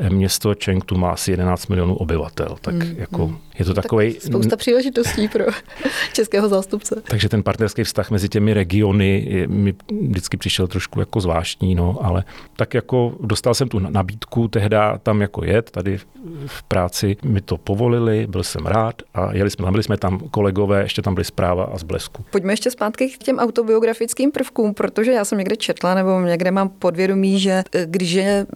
město 0.08 0.54
Chengdu 0.64 0.96
má 0.96 1.10
asi 1.10 1.30
11 1.30 1.66
milionů 1.66 1.96
obyvatel. 1.96 2.56
Tak 2.60 2.74
mm, 2.74 2.94
jako 2.96 3.28
mm. 3.28 3.38
je 3.58 3.64
to 3.64 3.74
takový... 3.74 4.12
Tak 4.12 4.22
spousta 4.22 4.56
příležitostí 4.56 5.28
pro 5.28 5.44
českého 6.12 6.48
zástupce. 6.48 7.02
Takže 7.08 7.28
ten 7.28 7.42
partnerský 7.42 7.84
vztah 7.84 8.10
mezi 8.10 8.28
těmi 8.28 8.54
regiony 8.54 9.46
mi 9.48 9.74
vždycky 10.08 10.36
přišel 10.36 10.66
trošku 10.66 11.00
jako 11.00 11.20
zvláštní, 11.20 11.74
no, 11.74 11.98
ale 12.00 12.24
tak 12.56 12.74
jako 12.74 13.16
dostal 13.20 13.54
jsem 13.54 13.68
tu 13.68 13.78
nabídku 13.78 14.48
tehda 14.48 14.98
tam 14.98 15.20
jako 15.20 15.44
jet, 15.44 15.70
tady 15.70 15.98
v 16.46 16.62
práci 16.62 17.16
mi 17.24 17.40
to 17.40 17.56
povolili, 17.56 18.26
byl 18.26 18.42
jsem 18.42 18.66
rád 18.66 19.02
a 19.14 19.34
jeli 19.34 19.50
jsme, 19.50 19.70
byli 19.70 19.82
jsme 19.82 19.96
tam 19.96 20.18
kolegové, 20.18 20.82
ještě 20.82 21.02
tam 21.02 21.14
byly 21.14 21.24
zpráva 21.24 21.57
a 21.64 21.78
z 21.78 21.82
blesku. 21.82 22.24
Pojďme 22.30 22.52
ještě 22.52 22.70
zpátky 22.70 23.08
k 23.08 23.18
těm 23.18 23.38
autobiografickým 23.38 24.30
prvkům, 24.30 24.74
protože 24.74 25.12
já 25.12 25.24
jsem 25.24 25.38
někde 25.38 25.56
četla 25.56 25.94
nebo 25.94 26.20
někde 26.20 26.50
mám 26.50 26.68
podvědomí, 26.68 27.40
že 27.40 27.62
eh, 27.74 27.86
když 27.86 28.10
je 28.10 28.46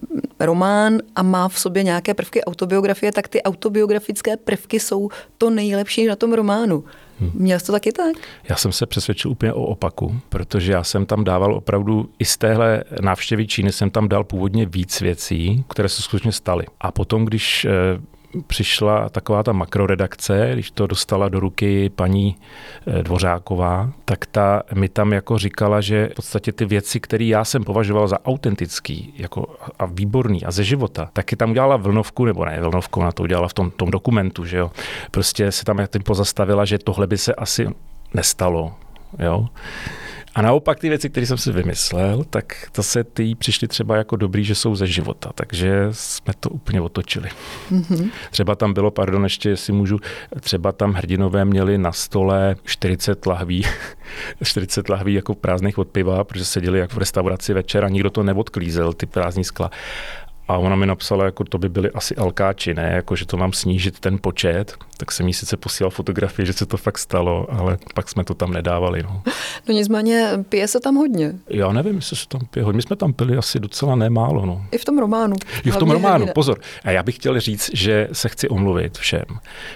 román 0.41 0.99
a 1.17 1.23
má 1.23 1.49
v 1.49 1.59
sobě 1.59 1.83
nějaké 1.83 2.15
prvky 2.15 2.45
autobiografie, 2.45 3.13
tak 3.13 3.29
ty 3.29 3.43
autobiografické 3.43 4.37
prvky 4.37 4.81
jsou 4.81 5.09
to 5.39 5.51
nejlepší 5.51 6.07
na 6.07 6.17
tom 6.17 6.33
románu. 6.33 6.85
Hmm. 7.21 7.31
Měl 7.35 7.59
jsi 7.59 7.67
to 7.67 7.73
taky 7.73 7.93
tak? 7.93 8.17
Já 8.49 8.57
jsem 8.57 8.73
se 8.73 8.87
přesvědčil 8.87 9.31
úplně 9.31 9.53
o 9.53 9.63
opaku, 9.63 10.21
protože 10.29 10.73
já 10.73 10.85
jsem 10.85 11.07
tam 11.07 11.25
dával 11.25 11.55
opravdu 11.55 12.09
i 12.19 12.25
z 12.25 12.37
téhle 12.37 12.85
návštěvy 13.01 13.47
Číny 13.47 13.73
jsem 13.73 13.91
tam 13.91 14.09
dal 14.09 14.25
původně 14.25 14.67
víc 14.67 15.01
věcí, 15.01 15.65
které 15.69 15.89
se 15.89 16.03
skutečně 16.03 16.33
staly. 16.33 16.67
A 16.81 16.93
potom, 16.93 17.25
když 17.25 17.65
eh, 17.65 17.71
přišla 18.47 19.09
taková 19.09 19.43
ta 19.43 19.53
makroredakce, 19.53 20.51
když 20.53 20.71
to 20.71 20.87
dostala 20.87 21.29
do 21.29 21.41
ruky 21.41 21.91
paní 21.91 22.37
eh, 22.87 23.03
Dvořáková, 23.03 23.93
tak 24.05 24.27
ta 24.27 24.63
mi 24.75 24.89
tam 24.89 25.13
jako 25.13 25.39
říkala, 25.39 25.81
že 25.81 26.09
v 26.13 26.15
podstatě 26.15 26.53
ty 26.53 26.65
věci, 26.65 27.01
které 27.01 27.25
já 27.25 27.45
jsem 27.45 27.65
považoval 27.65 28.09
za 28.09 28.25
autentický 28.25 29.15
jako 29.17 29.57
a 29.79 29.87
výborný 29.87 30.45
a 30.45 30.51
ze 30.51 30.65
života, 30.65 31.11
taky 31.13 31.37
tam 31.37 31.51
udělala 31.51 31.77
vlnovku, 31.77 32.25
nebo 32.25 32.45
ne 32.45 32.61
vlnovku, 32.61 33.01
ona 33.01 33.13
to 33.13 33.23
udělala 33.23 33.49
v 33.49 33.55
tom, 33.55 33.71
tom 33.71 33.91
dokumentu, 33.91 34.45
že 34.45 34.57
jo. 34.57 34.71
Prostě 35.11 35.53
se 35.53 35.65
tam 35.65 35.87
tím 35.93 36.03
pozastavila, 36.03 36.65
že 36.65 36.79
tohle 36.79 37.07
by 37.07 37.19
se 37.19 37.35
asi 37.35 37.69
nestalo, 38.15 38.75
jo. 39.19 39.49
A 40.35 40.43
naopak 40.43 40.79
ty 40.79 40.89
věci, 40.89 41.11
které 41.11 41.27
jsem 41.27 41.39
si 41.39 41.53
vymyslel, 41.53 42.25
tak 42.31 42.67
to 42.73 42.83
se 42.83 43.05
ty 43.05 43.35
přišly 43.35 43.69
třeba 43.69 43.97
jako 43.97 44.17
dobrý, 44.17 44.45
že 44.45 44.55
jsou 44.55 44.75
ze 44.75 44.87
života, 44.87 45.31
takže 45.35 45.89
jsme 45.91 46.35
to 46.41 46.51
úplně 46.51 46.81
otočili. 46.81 47.29
Mm-hmm. 47.73 48.11
Třeba 48.31 48.55
tam 48.55 48.75
bylo, 48.75 48.91
pardon, 48.91 49.25
ještě 49.25 49.49
jestli 49.49 49.73
můžu, 49.73 49.99
třeba 50.41 50.73
tam 50.73 50.93
hrdinové 50.93 51.45
měli 51.45 51.79
na 51.79 51.93
stole 51.93 52.57
40 52.65 53.27
lahví, 53.27 53.65
40 54.43 54.89
lahví 54.89 55.15
jako 55.15 55.35
prázdných 55.35 55.79
od 55.79 55.89
piva, 55.89 56.25
protože 56.25 56.45
seděli 56.45 56.79
jak 56.79 56.93
v 56.95 56.99
restauraci 56.99 57.55
večer 57.55 57.85
a 57.85 57.89
nikdo 57.89 58.11
to 58.11 58.23
neodklízel, 58.23 58.93
ty 58.93 59.07
prázdní 59.07 59.45
skla. 59.45 59.71
A 60.49 60.59
ona 60.59 60.77
mi 60.77 60.87
napsala, 60.87 61.25
jako 61.25 61.45
to 61.45 61.59
by 61.59 61.69
byly 61.69 61.91
asi 61.91 62.17
alkáči, 62.17 62.75
ne, 62.75 62.93
jako 62.95 63.17
že 63.17 63.27
to 63.27 63.37
mám 63.37 63.53
snížit 63.53 64.01
ten 64.01 64.19
počet, 64.21 64.75
tak 64.97 65.13
jsem 65.13 65.27
jí 65.27 65.35
sice 65.35 65.57
posílal 65.57 65.91
fotografie, 65.91 66.47
že 66.47 66.53
se 66.53 66.67
to 66.67 66.77
fakt 66.77 66.99
stalo, 66.99 67.47
ale 67.51 67.79
pak 67.95 68.09
jsme 68.09 68.25
to 68.25 68.35
tam 68.35 68.53
nedávali. 68.53 69.03
No, 69.03 69.23
no 69.69 69.75
nicméně 69.75 70.31
pije 70.49 70.69
se 70.69 70.81
tam 70.81 70.95
hodně. 70.95 71.35
Já 71.49 71.73
nevím, 71.73 71.95
jestli 71.95 72.17
se 72.17 72.29
tam 72.29 72.41
pije 72.51 72.65
hodně. 72.65 72.77
My 72.77 72.83
jsme 72.83 72.97
tam 72.97 73.13
pili 73.13 73.37
asi 73.37 73.61
docela 73.61 73.97
nemálo. 73.97 74.47
No. 74.47 74.65
I 74.71 74.79
v 74.79 74.85
tom 74.85 74.99
románu. 74.99 75.37
I 75.65 75.71
v 75.71 75.77
tom 75.77 75.91
románu, 75.91 76.15
hrdina. 76.15 76.33
pozor. 76.33 76.61
A 76.85 76.91
já 76.91 77.03
bych 77.03 77.15
chtěl 77.15 77.41
říct, 77.41 77.71
že 77.75 78.09
se 78.13 78.29
chci 78.29 78.49
omluvit 78.49 78.99
všem, 78.99 79.25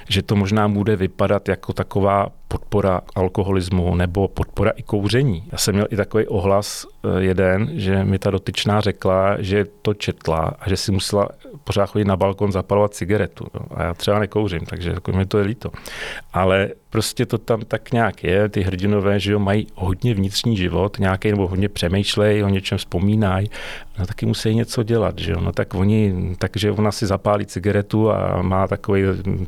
že 0.09 0.23
to 0.23 0.37
možná 0.37 0.69
bude 0.69 0.97
vypadat 0.97 1.49
jako 1.49 1.73
taková 1.73 2.29
podpora 2.49 3.01
alkoholismu 3.15 3.95
nebo 3.95 4.29
podpora 4.29 4.71
i 4.71 4.83
kouření. 4.83 5.45
Já 5.53 5.59
jsem 5.59 5.75
měl 5.75 5.87
i 5.91 5.97
takový 5.97 6.27
ohlas 6.27 6.87
eh, 6.87 7.23
jeden, 7.23 7.71
že 7.73 8.05
mi 8.05 8.19
ta 8.19 8.31
dotyčná 8.31 8.81
řekla, 8.81 9.37
že 9.39 9.65
to 9.83 9.95
četla 9.95 10.53
a 10.61 10.69
že 10.69 10.77
si 10.77 10.93
musela 10.93 11.29
pořád 11.65 11.87
chodit 11.87 12.05
na 12.05 12.17
balkon 12.17 12.53
zapalovat 12.53 12.95
cigaretu. 12.95 13.47
A 13.75 13.83
já 13.83 13.95
třeba 13.95 14.19
nekouřím, 14.19 14.61
takže 14.61 14.91
jako 14.91 15.13
mi 15.13 15.27
to 15.27 15.39
je 15.39 15.45
líto. 15.45 15.71
Ale 16.33 16.69
prostě 16.97 17.27
to 17.27 17.39
tam 17.39 17.61
tak 17.69 17.93
nějak 17.93 18.25
je. 18.25 18.49
Ty 18.49 18.63
hrdinové, 18.63 19.21
že 19.21 19.33
jo, 19.33 19.39
mají 19.39 19.67
hodně 19.75 20.15
vnitřní 20.15 20.57
život, 20.57 20.99
nějaký 20.99 21.31
nebo 21.31 21.47
hodně 21.47 21.69
přemýšlej, 21.69 22.45
o 22.45 22.49
něčem 22.49 22.79
vzpomínají, 22.79 23.51
no 23.99 24.07
taky 24.07 24.27
musí 24.27 24.55
něco 24.55 24.83
dělat, 24.83 25.19
že 25.19 25.33
jo. 25.33 25.41
No 25.41 25.53
tak 25.53 25.75
oni, 25.75 26.35
takže 26.39 26.71
ona 26.71 26.93
si 26.93 27.07
zapálí 27.07 27.47
cigaretu 27.47 28.11
a 28.11 28.43
má 28.43 28.69
takový 28.69 29.03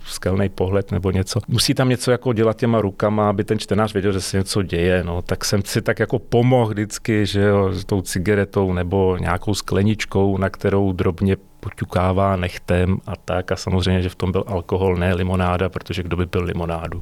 skelný 0.04 0.48
pohled 0.48 0.92
nebo 0.92 1.10
něco. 1.10 1.40
Musí 1.48 1.74
tam 1.74 1.88
něco 1.88 2.10
jako 2.10 2.32
dělat 2.32 2.56
těma 2.56 2.80
rukama, 2.80 3.30
aby 3.30 3.44
ten 3.44 3.58
čtenář 3.58 3.92
věděl, 3.92 4.12
že 4.12 4.20
se 4.20 4.36
něco 4.36 4.62
děje, 4.62 5.04
no. 5.04 5.22
Tak 5.22 5.44
jsem 5.44 5.62
si 5.64 5.82
tak 5.82 5.98
jako 5.98 6.18
pomohl 6.18 6.70
vždycky, 6.70 7.26
že 7.26 7.40
jo, 7.40 7.72
s 7.72 7.84
tou 7.84 8.02
cigaretou 8.02 8.72
nebo 8.72 9.16
nějakou 9.16 9.54
skleničkou, 9.54 10.38
na 10.38 10.50
kterou 10.50 10.92
drobně 10.92 11.36
poťukává 11.68 12.36
nechtem 12.36 12.98
a 13.06 13.16
tak. 13.16 13.52
A 13.52 13.56
samozřejmě, 13.56 14.02
že 14.02 14.08
v 14.08 14.14
tom 14.14 14.32
byl 14.32 14.44
alkohol, 14.46 14.96
ne 14.96 15.14
limonáda, 15.14 15.68
protože 15.68 16.02
kdo 16.02 16.16
by 16.16 16.26
byl 16.26 16.44
limonádu. 16.44 17.00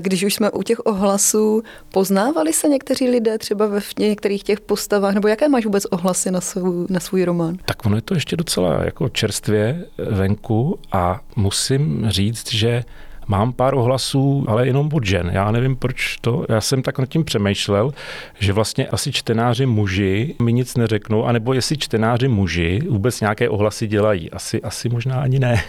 Když 0.00 0.22
už 0.22 0.34
jsme 0.34 0.50
u 0.50 0.62
těch 0.62 0.86
ohlasů, 0.86 1.62
poznávali 1.92 2.52
se 2.52 2.68
někteří 2.68 3.10
lidé 3.10 3.38
třeba 3.38 3.66
ve 3.66 3.80
některých 3.98 4.42
těch 4.42 4.60
postavách, 4.60 5.14
nebo 5.14 5.28
jaké 5.28 5.48
máš 5.48 5.64
vůbec 5.64 5.84
ohlasy 5.84 6.30
na 6.30 6.40
svůj, 6.40 6.86
na 6.90 7.00
svůj 7.00 7.24
román? 7.24 7.56
Tak 7.64 7.86
ono 7.86 7.96
je 7.96 8.02
to 8.02 8.14
ještě 8.14 8.36
docela 8.36 8.84
jako 8.84 9.08
čerstvě 9.08 9.84
venku 9.98 10.78
a 10.92 11.20
musím 11.36 12.04
říct, 12.08 12.52
že 12.52 12.84
Mám 13.28 13.52
pár 13.52 13.74
ohlasů, 13.74 14.44
ale 14.48 14.66
jenom 14.66 14.90
od 14.92 15.04
žen. 15.04 15.30
Já 15.32 15.50
nevím, 15.50 15.76
proč 15.76 16.16
to. 16.20 16.44
Já 16.48 16.60
jsem 16.60 16.82
tak 16.82 16.98
nad 16.98 17.08
tím 17.08 17.24
přemýšlel, 17.24 17.92
že 18.38 18.52
vlastně 18.52 18.86
asi 18.86 19.12
čtenáři 19.12 19.66
muži 19.66 20.34
mi 20.42 20.52
nic 20.52 20.76
neřeknou, 20.76 21.24
anebo 21.24 21.52
jestli 21.52 21.78
čtenáři 21.78 22.28
muži 22.28 22.80
vůbec 22.90 23.20
nějaké 23.20 23.48
ohlasy 23.48 23.86
dělají. 23.86 24.30
Asi, 24.30 24.62
asi 24.62 24.88
možná 24.88 25.20
ani 25.20 25.38
ne. 25.38 25.62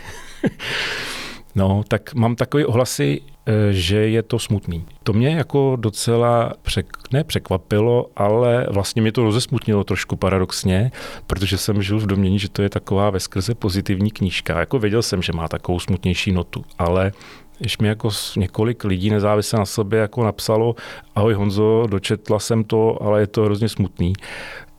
No, 1.58 1.84
tak 1.88 2.14
mám 2.14 2.36
takové 2.36 2.66
ohlasy, 2.66 3.22
eh, 3.46 3.74
že 3.74 3.98
je 3.98 4.24
to 4.24 4.40
smutný. 4.40 4.86
To 5.04 5.14
mě 5.14 5.30
jako 5.30 5.78
docela 5.80 6.54
přek, 6.62 6.86
ne 7.12 7.24
překvapilo, 7.24 8.06
ale 8.16 8.68
vlastně 8.70 9.02
mě 9.02 9.12
to 9.12 9.24
rozesmutnilo 9.24 9.84
trošku 9.84 10.16
paradoxně, 10.16 10.92
protože 11.28 11.58
jsem 11.58 11.82
žil 11.82 12.00
v 12.00 12.06
domění, 12.08 12.40
že 12.40 12.50
to 12.50 12.62
je 12.62 12.70
taková 12.70 13.10
veskrze 13.10 13.56
pozitivní 13.56 14.12
knížka. 14.12 14.60
Jako 14.60 14.80
věděl 14.80 15.02
jsem, 15.02 15.22
že 15.22 15.34
má 15.34 15.48
takovou 15.48 15.80
smutnější 15.80 16.32
notu, 16.32 16.66
ale 16.80 17.12
když 17.60 17.78
mi 17.78 17.88
jako 17.88 18.10
několik 18.38 18.84
lidí 18.84 19.10
nezávisle 19.10 19.60
na 19.60 19.66
sobě 19.66 20.00
jako 20.00 20.24
napsalo, 20.24 20.76
ahoj 21.16 21.34
Honzo, 21.34 21.88
dočetla 21.90 22.40
jsem 22.40 22.64
to, 22.64 23.04
ale 23.04 23.20
je 23.20 23.28
to 23.28 23.44
hrozně 23.44 23.70
smutný, 23.70 24.14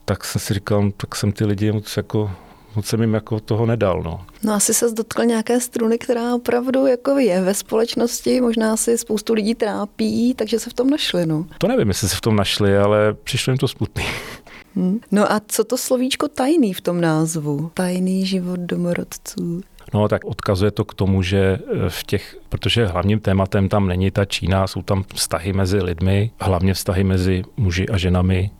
tak 0.04 0.24
jsem 0.24 0.40
si 0.40 0.54
říkal, 0.54 0.90
tak 0.96 1.16
jsem 1.16 1.32
ty 1.32 1.44
lidi 1.44 1.72
moc 1.72 1.96
jako 1.96 2.30
moc 2.76 2.86
jsem 2.86 3.00
jim 3.00 3.14
jako 3.14 3.40
toho 3.40 3.66
nedal. 3.66 4.02
No. 4.02 4.26
no 4.44 4.52
asi 4.52 4.74
se 4.74 4.90
dotkl 4.90 5.24
nějaké 5.24 5.60
struny, 5.60 5.98
která 5.98 6.34
opravdu 6.34 6.86
jako 6.86 7.18
je 7.18 7.40
ve 7.40 7.54
společnosti, 7.54 8.40
možná 8.40 8.76
si 8.76 8.98
spoustu 8.98 9.34
lidí 9.34 9.54
trápí, 9.54 10.34
takže 10.34 10.58
se 10.58 10.70
v 10.70 10.74
tom 10.74 10.90
našli. 10.90 11.26
No. 11.26 11.46
To 11.58 11.68
nevím, 11.68 11.88
jestli 11.88 12.08
se 12.08 12.16
v 12.16 12.20
tom 12.20 12.36
našli, 12.36 12.78
ale 12.78 13.14
přišlo 13.24 13.50
jim 13.50 13.58
to 13.58 13.68
smutný. 13.68 14.04
Hmm. 14.74 15.00
No 15.10 15.32
a 15.32 15.40
co 15.48 15.64
to 15.64 15.76
slovíčko 15.76 16.28
tajný 16.28 16.74
v 16.74 16.80
tom 16.80 17.00
názvu? 17.00 17.70
Tajný 17.74 18.26
život 18.26 18.60
domorodců. 18.60 19.62
No 19.94 20.08
tak 20.08 20.24
odkazuje 20.24 20.70
to 20.70 20.84
k 20.84 20.94
tomu, 20.94 21.22
že 21.22 21.38
eh, 21.38 21.88
v 21.88 22.02
těch, 22.04 22.36
protože 22.48 22.86
hlavním 22.86 23.20
tématem 23.20 23.68
tam 23.68 23.88
není 23.88 24.10
ta 24.10 24.24
Čína, 24.24 24.66
jsou 24.66 24.82
tam 24.82 25.04
vztahy 25.14 25.52
mezi 25.52 25.82
lidmi, 25.82 26.30
hlavně 26.40 26.74
vztahy 26.74 27.04
mezi 27.04 27.42
muži 27.56 27.88
a 27.88 27.98
ženami 27.98 28.50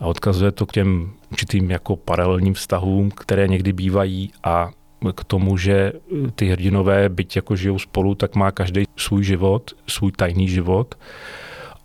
a 0.00 0.06
odkazuje 0.06 0.52
to 0.52 0.66
k 0.66 0.72
těm 0.72 1.10
určitým 1.30 1.70
jako 1.70 1.96
paralelním 1.96 2.54
vztahům, 2.54 3.10
které 3.10 3.48
někdy 3.48 3.72
bývají 3.72 4.30
a 4.44 4.70
k 5.14 5.24
tomu, 5.24 5.56
že 5.56 5.92
ty 6.34 6.46
hrdinové, 6.46 7.08
byť 7.08 7.36
jako 7.36 7.56
žijou 7.56 7.78
spolu, 7.78 8.14
tak 8.14 8.34
má 8.34 8.50
každý 8.50 8.84
svůj 8.96 9.24
život, 9.24 9.70
svůj 9.88 10.12
tajný 10.12 10.48
život. 10.48 10.94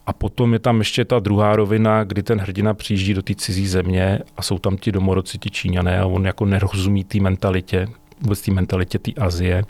A 0.06 0.14
potom 0.14 0.54
je 0.54 0.60
tam 0.60 0.80
ještě 0.80 1.06
ta 1.06 1.20
druhá 1.20 1.56
rovina, 1.56 2.04
kdy 2.04 2.24
ten 2.24 2.40
hrdina 2.40 2.74
přijíždí 2.74 3.14
do 3.14 3.22
té 3.22 3.36
cizí 3.36 3.68
země 3.68 4.20
a 4.38 4.42
jsou 4.42 4.60
tam 4.60 4.78
ti 4.78 4.92
domorodci, 4.92 5.38
ti 5.38 5.50
Číňané 5.50 6.00
a 6.00 6.06
on 6.06 6.26
jako 6.26 6.46
nerozumí 6.46 7.04
té 7.04 7.20
mentalitě, 7.20 7.88
vůbec 8.22 8.42
té 8.42 8.52
mentalitě 8.52 9.00
té 9.00 9.12
Azie. 9.14 9.64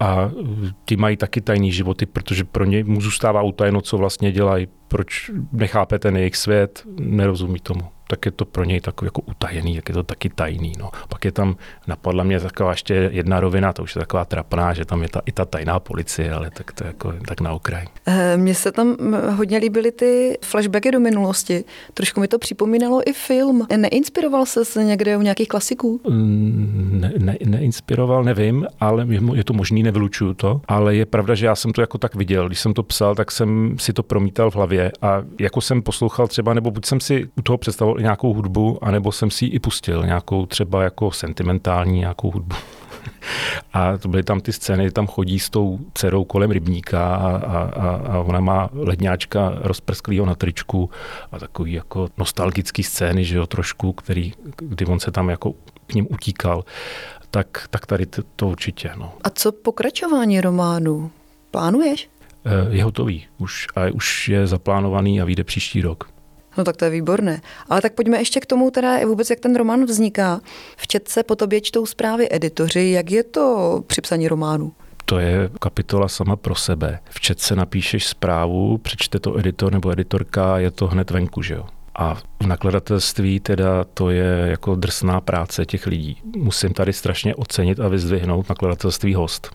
A 0.00 0.30
ty 0.84 0.96
mají 0.96 1.16
taky 1.16 1.40
tajný 1.40 1.72
životy, 1.72 2.06
protože 2.06 2.44
pro 2.44 2.64
ně 2.64 2.84
mu 2.84 3.00
zůstává 3.00 3.42
utajeno, 3.42 3.80
co 3.80 3.98
vlastně 3.98 4.32
dělají, 4.32 4.68
proč 4.88 5.30
nechápe 5.52 5.98
ten 5.98 6.16
jejich 6.16 6.36
svět, 6.36 6.82
nerozumí 6.98 7.60
tomu 7.60 7.82
tak 8.12 8.26
je 8.26 8.32
to 8.32 8.44
pro 8.44 8.64
něj 8.64 8.80
takový 8.80 9.06
jako 9.06 9.20
utajený, 9.20 9.76
jak 9.76 9.88
je 9.88 9.94
to 9.94 10.02
taky 10.02 10.28
tajný. 10.28 10.72
No. 10.78 10.90
Pak 11.08 11.24
je 11.24 11.32
tam, 11.32 11.56
napadla 11.86 12.24
mě 12.24 12.40
taková 12.40 12.70
ještě 12.70 12.94
jedna 13.12 13.40
rovina, 13.40 13.72
to 13.72 13.82
už 13.82 13.96
je 13.96 13.98
taková 13.98 14.24
trapná, 14.24 14.74
že 14.74 14.84
tam 14.84 15.02
je 15.02 15.08
ta, 15.08 15.20
i 15.26 15.32
ta 15.32 15.44
tajná 15.44 15.80
policie, 15.80 16.32
ale 16.32 16.50
tak 16.50 16.72
to 16.72 16.84
je 16.84 16.88
jako 16.88 17.12
tak 17.26 17.40
na 17.40 17.52
okraj. 17.52 17.86
Eh, 18.06 18.36
mně 18.36 18.54
se 18.54 18.72
tam 18.72 18.96
hodně 19.36 19.58
líbily 19.58 19.92
ty 19.92 20.38
flashbacky 20.44 20.90
do 20.90 21.00
minulosti. 21.00 21.64
Trošku 21.94 22.20
mi 22.20 22.28
to 22.28 22.38
připomínalo 22.38 23.08
i 23.08 23.12
film. 23.12 23.66
Neinspiroval 23.76 24.46
se 24.46 24.64
se 24.64 24.84
někde 24.84 25.16
u 25.16 25.22
nějakých 25.22 25.48
klasiků? 25.48 26.00
Mm, 26.08 26.98
ne, 27.00 27.12
ne, 27.18 27.36
neinspiroval, 27.44 28.24
nevím, 28.24 28.66
ale 28.80 29.06
je 29.34 29.44
to 29.44 29.52
možný, 29.52 29.82
nevylučuju 29.82 30.34
to, 30.34 30.60
ale 30.68 30.96
je 30.96 31.06
pravda, 31.06 31.34
že 31.34 31.46
já 31.46 31.54
jsem 31.54 31.72
to 31.72 31.80
jako 31.80 31.98
tak 31.98 32.14
viděl. 32.14 32.46
Když 32.46 32.60
jsem 32.60 32.74
to 32.74 32.82
psal, 32.82 33.14
tak 33.14 33.30
jsem 33.30 33.76
si 33.78 33.92
to 33.92 34.02
promítal 34.02 34.50
v 34.50 34.54
hlavě 34.54 34.92
a 35.02 35.22
jako 35.40 35.60
jsem 35.60 35.82
poslouchal 35.82 36.28
třeba, 36.28 36.54
nebo 36.54 36.70
buď 36.70 36.86
jsem 36.86 37.00
si 37.00 37.28
u 37.36 37.42
toho 37.42 37.58
představoval 37.58 38.00
nějakou 38.02 38.34
hudbu, 38.34 38.84
anebo 38.84 39.12
jsem 39.12 39.30
si 39.30 39.44
ji 39.44 39.50
i 39.50 39.58
pustil, 39.58 40.02
nějakou 40.06 40.46
třeba 40.46 40.82
jako 40.82 41.10
sentimentální 41.10 41.98
nějakou 41.98 42.30
hudbu. 42.30 42.56
A 43.72 43.98
to 43.98 44.08
byly 44.08 44.22
tam 44.22 44.40
ty 44.40 44.52
scény, 44.52 44.90
tam 44.90 45.06
chodí 45.06 45.38
s 45.38 45.50
tou 45.50 45.78
dcerou 45.94 46.24
kolem 46.24 46.50
rybníka 46.50 47.14
a, 47.14 47.36
a, 47.36 47.58
a, 47.58 48.18
ona 48.18 48.40
má 48.40 48.68
ledňáčka 48.72 49.52
rozprsklýho 49.54 50.26
na 50.26 50.34
tričku 50.34 50.90
a 51.32 51.38
takový 51.38 51.72
jako 51.72 52.08
nostalgický 52.18 52.82
scény, 52.82 53.24
že 53.24 53.36
jo, 53.36 53.46
trošku, 53.46 53.92
který, 53.92 54.32
kdy 54.56 54.86
on 54.86 55.00
se 55.00 55.10
tam 55.10 55.30
jako 55.30 55.52
k 55.86 55.94
ním 55.94 56.06
utíkal. 56.10 56.64
Tak, 57.30 57.66
tak 57.70 57.86
tady 57.86 58.06
to, 58.06 58.22
to 58.36 58.48
určitě. 58.48 58.90
No. 58.96 59.12
A 59.24 59.30
co 59.30 59.52
pokračování 59.52 60.40
románu? 60.40 61.10
Plánuješ? 61.50 62.08
Eh, 62.44 62.76
je 62.76 62.84
hotový 62.84 63.26
už 63.38 63.66
a 63.76 63.94
už 63.94 64.28
je 64.28 64.46
zaplánovaný 64.46 65.20
a 65.20 65.24
vyjde 65.24 65.44
příští 65.44 65.82
rok. 65.82 66.11
No 66.58 66.64
tak 66.64 66.76
to 66.76 66.84
je 66.84 66.90
výborné. 66.90 67.40
Ale 67.68 67.80
tak 67.80 67.92
pojďme 67.92 68.18
ještě 68.18 68.40
k 68.40 68.46
tomu 68.46 68.70
teda 68.70 69.06
vůbec, 69.06 69.30
jak 69.30 69.40
ten 69.40 69.56
román 69.56 69.84
vzniká. 69.84 70.40
V 70.76 70.86
Četce 70.86 71.22
po 71.22 71.36
tobě 71.36 71.60
čtou 71.60 71.86
zprávy 71.86 72.28
editoři. 72.30 72.90
Jak 72.90 73.10
je 73.10 73.22
to 73.22 73.80
při 73.86 74.00
psaní 74.00 74.28
románu? 74.28 74.72
To 75.04 75.18
je 75.18 75.50
kapitola 75.60 76.08
sama 76.08 76.36
pro 76.36 76.54
sebe. 76.54 76.98
V 77.10 77.20
Četce 77.20 77.56
napíšeš 77.56 78.06
zprávu, 78.06 78.78
přečte 78.78 79.20
to 79.20 79.38
editor 79.38 79.72
nebo 79.72 79.90
editorka, 79.90 80.58
je 80.58 80.70
to 80.70 80.86
hned 80.86 81.10
venku, 81.10 81.42
že 81.42 81.54
jo? 81.54 81.66
A 81.94 82.14
v 82.42 82.46
nakladatelství 82.46 83.40
teda 83.40 83.84
to 83.84 84.10
je 84.10 84.46
jako 84.50 84.74
drsná 84.74 85.20
práce 85.20 85.66
těch 85.66 85.86
lidí. 85.86 86.20
Musím 86.36 86.72
tady 86.72 86.92
strašně 86.92 87.34
ocenit 87.34 87.80
a 87.80 87.88
vyzdvihnout 87.88 88.48
nakladatelství 88.48 89.14
host. 89.14 89.50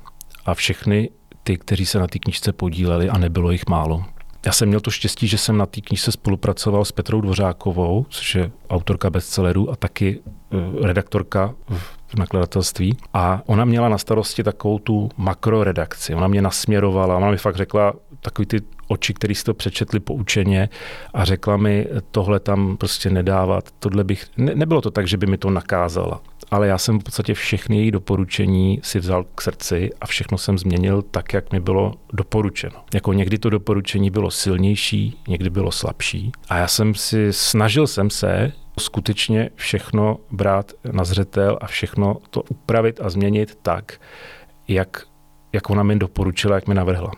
A 0.46 0.54
všechny 0.54 1.10
ty, 1.44 1.58
kteří 1.58 1.86
se 1.86 2.00
na 2.00 2.08
té 2.08 2.20
knižce 2.20 2.54
podíleli, 2.54 3.10
a 3.10 3.18
nebylo 3.18 3.52
jich 3.52 3.68
málo, 3.70 4.06
já 4.46 4.52
jsem 4.52 4.68
měl 4.68 4.80
to 4.80 4.92
štěstí, 4.92 5.28
že 5.28 5.38
jsem 5.38 5.58
na 5.58 5.66
té 5.66 5.82
knižce 5.82 6.12
spolupracoval 6.12 6.86
s 6.86 6.92
Petrou 6.92 7.22
Dvořákovou, 7.22 8.06
což 8.10 8.36
je 8.36 8.52
autorka 8.70 9.10
bestsellerů 9.10 9.72
a 9.72 9.76
taky 9.76 10.20
eh, 10.20 10.88
redaktorka 10.88 11.54
v 12.08 12.16
nakladatelství. 12.16 12.98
A 13.14 13.42
ona 13.46 13.66
měla 13.66 13.90
na 13.90 13.98
starosti 13.98 14.44
takovou 14.44 14.80
tu 14.80 15.10
makroredakci. 15.18 16.16
Ona 16.16 16.28
mě 16.28 16.42
nasměrovala, 16.42 17.18
ona 17.18 17.32
mi 17.32 17.38
fakt 17.38 17.56
řekla 17.56 17.94
takový 18.22 18.46
ty 18.46 18.62
oči, 18.88 19.14
které 19.14 19.36
si 19.36 19.44
to 19.44 19.54
přečetli 19.54 20.00
poučeně 20.00 20.70
a 21.14 21.26
řekla 21.26 21.58
mi, 21.58 21.88
tohle 22.12 22.40
tam 22.40 22.78
prostě 22.78 23.10
nedávat, 23.10 23.70
tohle 23.80 24.04
bych, 24.04 24.26
ne, 24.38 24.56
nebylo 24.56 24.82
to 24.82 24.92
tak, 24.92 25.08
že 25.08 25.18
by 25.18 25.26
mi 25.26 25.38
to 25.38 25.50
nakázala 25.50 26.22
ale 26.52 26.68
já 26.68 26.78
jsem 26.78 27.00
v 27.00 27.04
podstatě 27.04 27.34
všechny 27.34 27.78
její 27.78 27.92
doporučení 27.92 28.80
si 28.84 29.00
vzal 29.00 29.24
k 29.36 29.42
srdci 29.42 29.90
a 30.02 30.06
všechno 30.06 30.38
jsem 30.38 30.58
změnil 30.58 31.02
tak, 31.02 31.34
jak 31.34 31.52
mi 31.52 31.60
bylo 31.60 31.94
doporučeno. 32.14 32.84
Jako 32.94 33.14
někdy 33.14 33.38
to 33.38 33.50
doporučení 33.50 34.10
bylo 34.10 34.32
silnější, 34.32 35.18
někdy 35.28 35.50
bylo 35.50 35.72
slabší 35.72 36.32
a 36.50 36.58
já 36.58 36.68
jsem 36.68 36.96
si, 36.96 37.34
snažil 37.34 37.88
jsem 37.88 38.10
se 38.10 38.52
skutečně 38.80 39.50
všechno 39.56 40.18
brát 40.32 40.72
na 40.92 41.04
zřetel 41.04 41.58
a 41.62 41.68
všechno 41.68 42.18
to 42.30 42.42
upravit 42.42 43.00
a 43.02 43.10
změnit 43.10 43.60
tak, 43.62 44.00
jak, 44.68 45.02
jak 45.54 45.70
ona 45.70 45.84
mi 45.84 45.96
doporučila, 45.96 46.56
jak 46.56 46.68
mi 46.68 46.76
navrhla. 46.76 47.12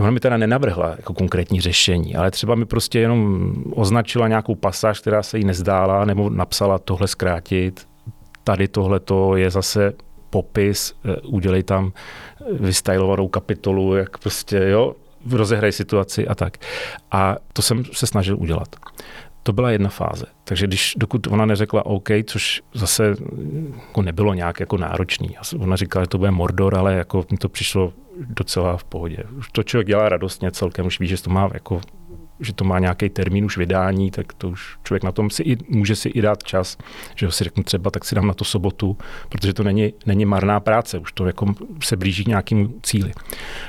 Ona 0.00 0.10
mi 0.10 0.20
teda 0.20 0.36
nenavrhla 0.36 0.90
jako 0.90 1.14
konkrétní 1.14 1.60
řešení, 1.60 2.16
ale 2.16 2.30
třeba 2.30 2.54
mi 2.54 2.64
prostě 2.64 2.98
jenom 2.98 3.52
označila 3.70 4.28
nějakou 4.28 4.54
pasáž, 4.54 5.00
která 5.00 5.22
se 5.22 5.38
jí 5.38 5.44
nezdála, 5.44 6.04
nebo 6.04 6.30
napsala 6.30 6.78
tohle 6.78 7.08
zkrátit, 7.08 7.88
tady 8.48 8.68
tohle 8.68 9.00
je 9.36 9.50
zase 9.50 9.92
popis, 10.30 10.94
eh, 11.04 11.16
udělej 11.20 11.62
tam 11.62 11.92
vystylovanou 12.60 13.28
kapitolu, 13.28 13.96
jak 13.96 14.18
prostě, 14.18 14.56
jo, 14.56 14.94
rozehraj 15.30 15.72
situaci 15.72 16.28
a 16.28 16.34
tak. 16.34 16.56
A 17.10 17.36
to 17.52 17.62
jsem 17.62 17.84
se 17.92 18.06
snažil 18.06 18.36
udělat. 18.38 18.76
To 19.42 19.52
byla 19.52 19.70
jedna 19.70 19.88
fáze. 19.88 20.26
Takže 20.44 20.66
když, 20.66 20.94
dokud 20.96 21.26
ona 21.26 21.46
neřekla 21.46 21.86
OK, 21.86 22.08
což 22.24 22.62
zase 22.74 23.14
jako 23.86 24.02
nebylo 24.02 24.34
nějak 24.34 24.60
jako 24.60 24.76
náročný. 24.76 25.36
Ona 25.58 25.76
říkala, 25.76 26.04
že 26.04 26.08
to 26.08 26.18
bude 26.18 26.30
Mordor, 26.30 26.78
ale 26.78 26.94
jako 26.94 27.24
mi 27.30 27.36
to 27.36 27.48
přišlo 27.48 27.92
docela 28.16 28.76
v 28.76 28.84
pohodě. 28.84 29.24
Už 29.38 29.50
to 29.50 29.62
člověk 29.62 29.86
dělá 29.86 30.08
radostně 30.08 30.50
celkem, 30.50 30.86
už 30.86 31.00
ví, 31.00 31.06
že 31.06 31.22
to 31.22 31.30
má 31.30 31.50
jako 31.54 31.80
že 32.40 32.52
to 32.52 32.64
má 32.64 32.78
nějaký 32.78 33.08
termín 33.08 33.44
už 33.44 33.56
vydání, 33.56 34.10
tak 34.10 34.32
to 34.32 34.48
už 34.48 34.78
člověk 34.84 35.02
na 35.02 35.12
tom 35.12 35.30
si 35.30 35.42
i, 35.42 35.56
může 35.68 35.96
si 35.96 36.08
i 36.08 36.22
dát 36.22 36.42
čas, 36.42 36.78
že 37.14 37.26
ho 37.26 37.32
si 37.32 37.44
řeknu 37.44 37.62
třeba, 37.62 37.90
tak 37.90 38.04
si 38.04 38.14
dám 38.14 38.26
na 38.26 38.34
to 38.34 38.44
sobotu, 38.44 38.96
protože 39.28 39.52
to 39.52 39.62
není, 39.62 39.92
není 40.06 40.24
marná 40.24 40.60
práce, 40.60 40.98
už 40.98 41.12
to 41.12 41.26
jako 41.26 41.54
se 41.82 41.96
blíží 41.96 42.24
k 42.24 42.28
nějakým 42.28 42.74
cíli. 42.82 43.12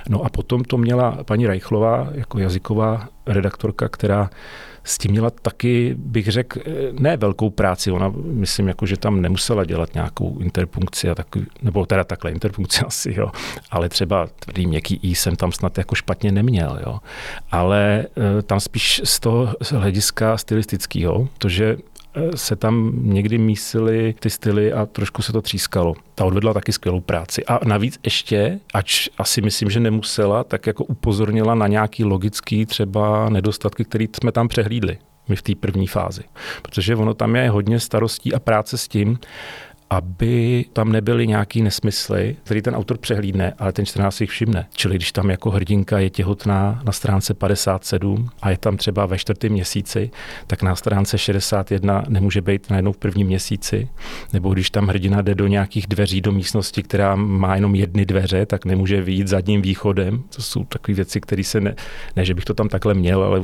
No 0.09 0.23
a 0.25 0.29
potom 0.29 0.63
to 0.63 0.77
měla 0.77 1.23
paní 1.23 1.47
Rajchlová 1.47 2.07
jako 2.11 2.39
jazyková 2.39 3.07
redaktorka, 3.25 3.89
která 3.89 4.29
s 4.83 4.97
tím 4.97 5.11
měla 5.11 5.29
taky, 5.29 5.95
bych 5.97 6.27
řekl, 6.27 6.59
ne 6.99 7.17
velkou 7.17 7.49
práci. 7.49 7.91
Ona, 7.91 8.13
myslím, 8.23 8.67
jako, 8.67 8.85
že 8.85 8.97
tam 8.97 9.21
nemusela 9.21 9.65
dělat 9.65 9.93
nějakou 9.93 10.39
interpunkci, 10.39 11.09
a 11.09 11.15
takový, 11.15 11.45
nebo 11.61 11.85
teda 11.85 12.03
takhle 12.03 12.31
interpunkci 12.31 12.81
asi, 12.85 13.13
jo. 13.17 13.31
ale 13.71 13.89
třeba 13.89 14.27
tvrdý 14.39 14.67
měkký 14.67 14.99
i 15.03 15.15
jsem 15.15 15.35
tam 15.35 15.51
snad 15.51 15.77
jako 15.77 15.95
špatně 15.95 16.31
neměl. 16.31 16.79
Jo. 16.85 16.99
Ale 17.51 18.05
e, 18.39 18.41
tam 18.41 18.59
spíš 18.59 19.01
z 19.03 19.19
toho 19.19 19.53
hlediska 19.71 20.37
stylistického, 20.37 21.27
to, 21.37 21.49
že 21.49 21.77
se 22.35 22.55
tam 22.55 22.91
někdy 22.95 23.37
mísily 23.37 24.15
ty 24.19 24.29
styly 24.29 24.73
a 24.73 24.85
trošku 24.85 25.21
se 25.21 25.31
to 25.31 25.41
třískalo. 25.41 25.95
Ta 26.15 26.25
odvedla 26.25 26.53
taky 26.53 26.73
skvělou 26.73 27.01
práci. 27.01 27.45
A 27.45 27.59
navíc 27.65 27.99
ještě, 28.03 28.59
ač 28.73 29.09
asi 29.17 29.41
myslím, 29.41 29.69
že 29.69 29.79
nemusela, 29.79 30.43
tak 30.43 30.67
jako 30.67 30.83
upozornila 30.83 31.55
na 31.55 31.67
nějaký 31.67 32.03
logický 32.03 32.65
třeba 32.65 33.29
nedostatky, 33.29 33.85
které 33.85 34.05
jsme 34.21 34.31
tam 34.31 34.47
přehlídli 34.47 34.97
my 35.29 35.35
v 35.35 35.41
té 35.41 35.55
první 35.55 35.87
fázi. 35.87 36.23
Protože 36.61 36.95
ono 36.95 37.13
tam 37.13 37.35
je 37.35 37.49
hodně 37.49 37.79
starostí 37.79 38.33
a 38.33 38.39
práce 38.39 38.77
s 38.77 38.87
tím, 38.87 39.19
aby 39.89 40.65
tam 40.73 40.91
nebyly 40.91 41.27
nějaký 41.27 41.61
nesmysly, 41.61 42.35
který 42.43 42.61
ten 42.61 42.75
autor 42.75 42.97
přehlídne, 42.97 43.53
ale 43.57 43.73
ten 43.73 43.85
čtenář 43.85 44.15
si 44.15 44.23
jich 44.23 44.29
všimne. 44.29 44.67
Čili 44.73 44.95
když 44.95 45.11
tam 45.11 45.29
jako 45.29 45.51
hrdinka 45.51 45.99
je 45.99 46.09
těhotná 46.09 46.81
na 46.85 46.91
stránce 46.91 47.33
57 47.33 48.29
a 48.41 48.49
je 48.49 48.57
tam 48.57 48.77
třeba 48.77 49.05
ve 49.05 49.17
čtvrtém 49.17 49.51
měsíci, 49.51 50.11
tak 50.47 50.63
na 50.63 50.75
stránce 50.75 51.17
61 51.17 52.03
nemůže 52.07 52.41
být 52.41 52.69
najednou 52.69 52.91
v 52.91 52.97
prvním 52.97 53.27
měsíci. 53.27 53.89
Nebo 54.33 54.53
když 54.53 54.69
tam 54.69 54.87
hrdina 54.87 55.21
jde 55.21 55.35
do 55.35 55.47
nějakých 55.47 55.87
dveří 55.87 56.21
do 56.21 56.31
místnosti, 56.31 56.83
která 56.83 57.15
má 57.15 57.55
jenom 57.55 57.75
jedny 57.75 58.05
dveře, 58.05 58.45
tak 58.45 58.65
nemůže 58.65 59.01
vyjít 59.01 59.27
zadním 59.27 59.61
východem. 59.61 60.23
To 60.35 60.41
jsou 60.41 60.63
takové 60.63 60.95
věci, 60.95 61.21
které 61.21 61.43
se 61.43 61.61
ne, 61.61 61.75
ne, 62.15 62.25
že 62.25 62.33
bych 62.33 62.45
to 62.45 62.53
tam 62.53 62.69
takhle 62.69 62.93
měl, 62.93 63.23
ale 63.23 63.41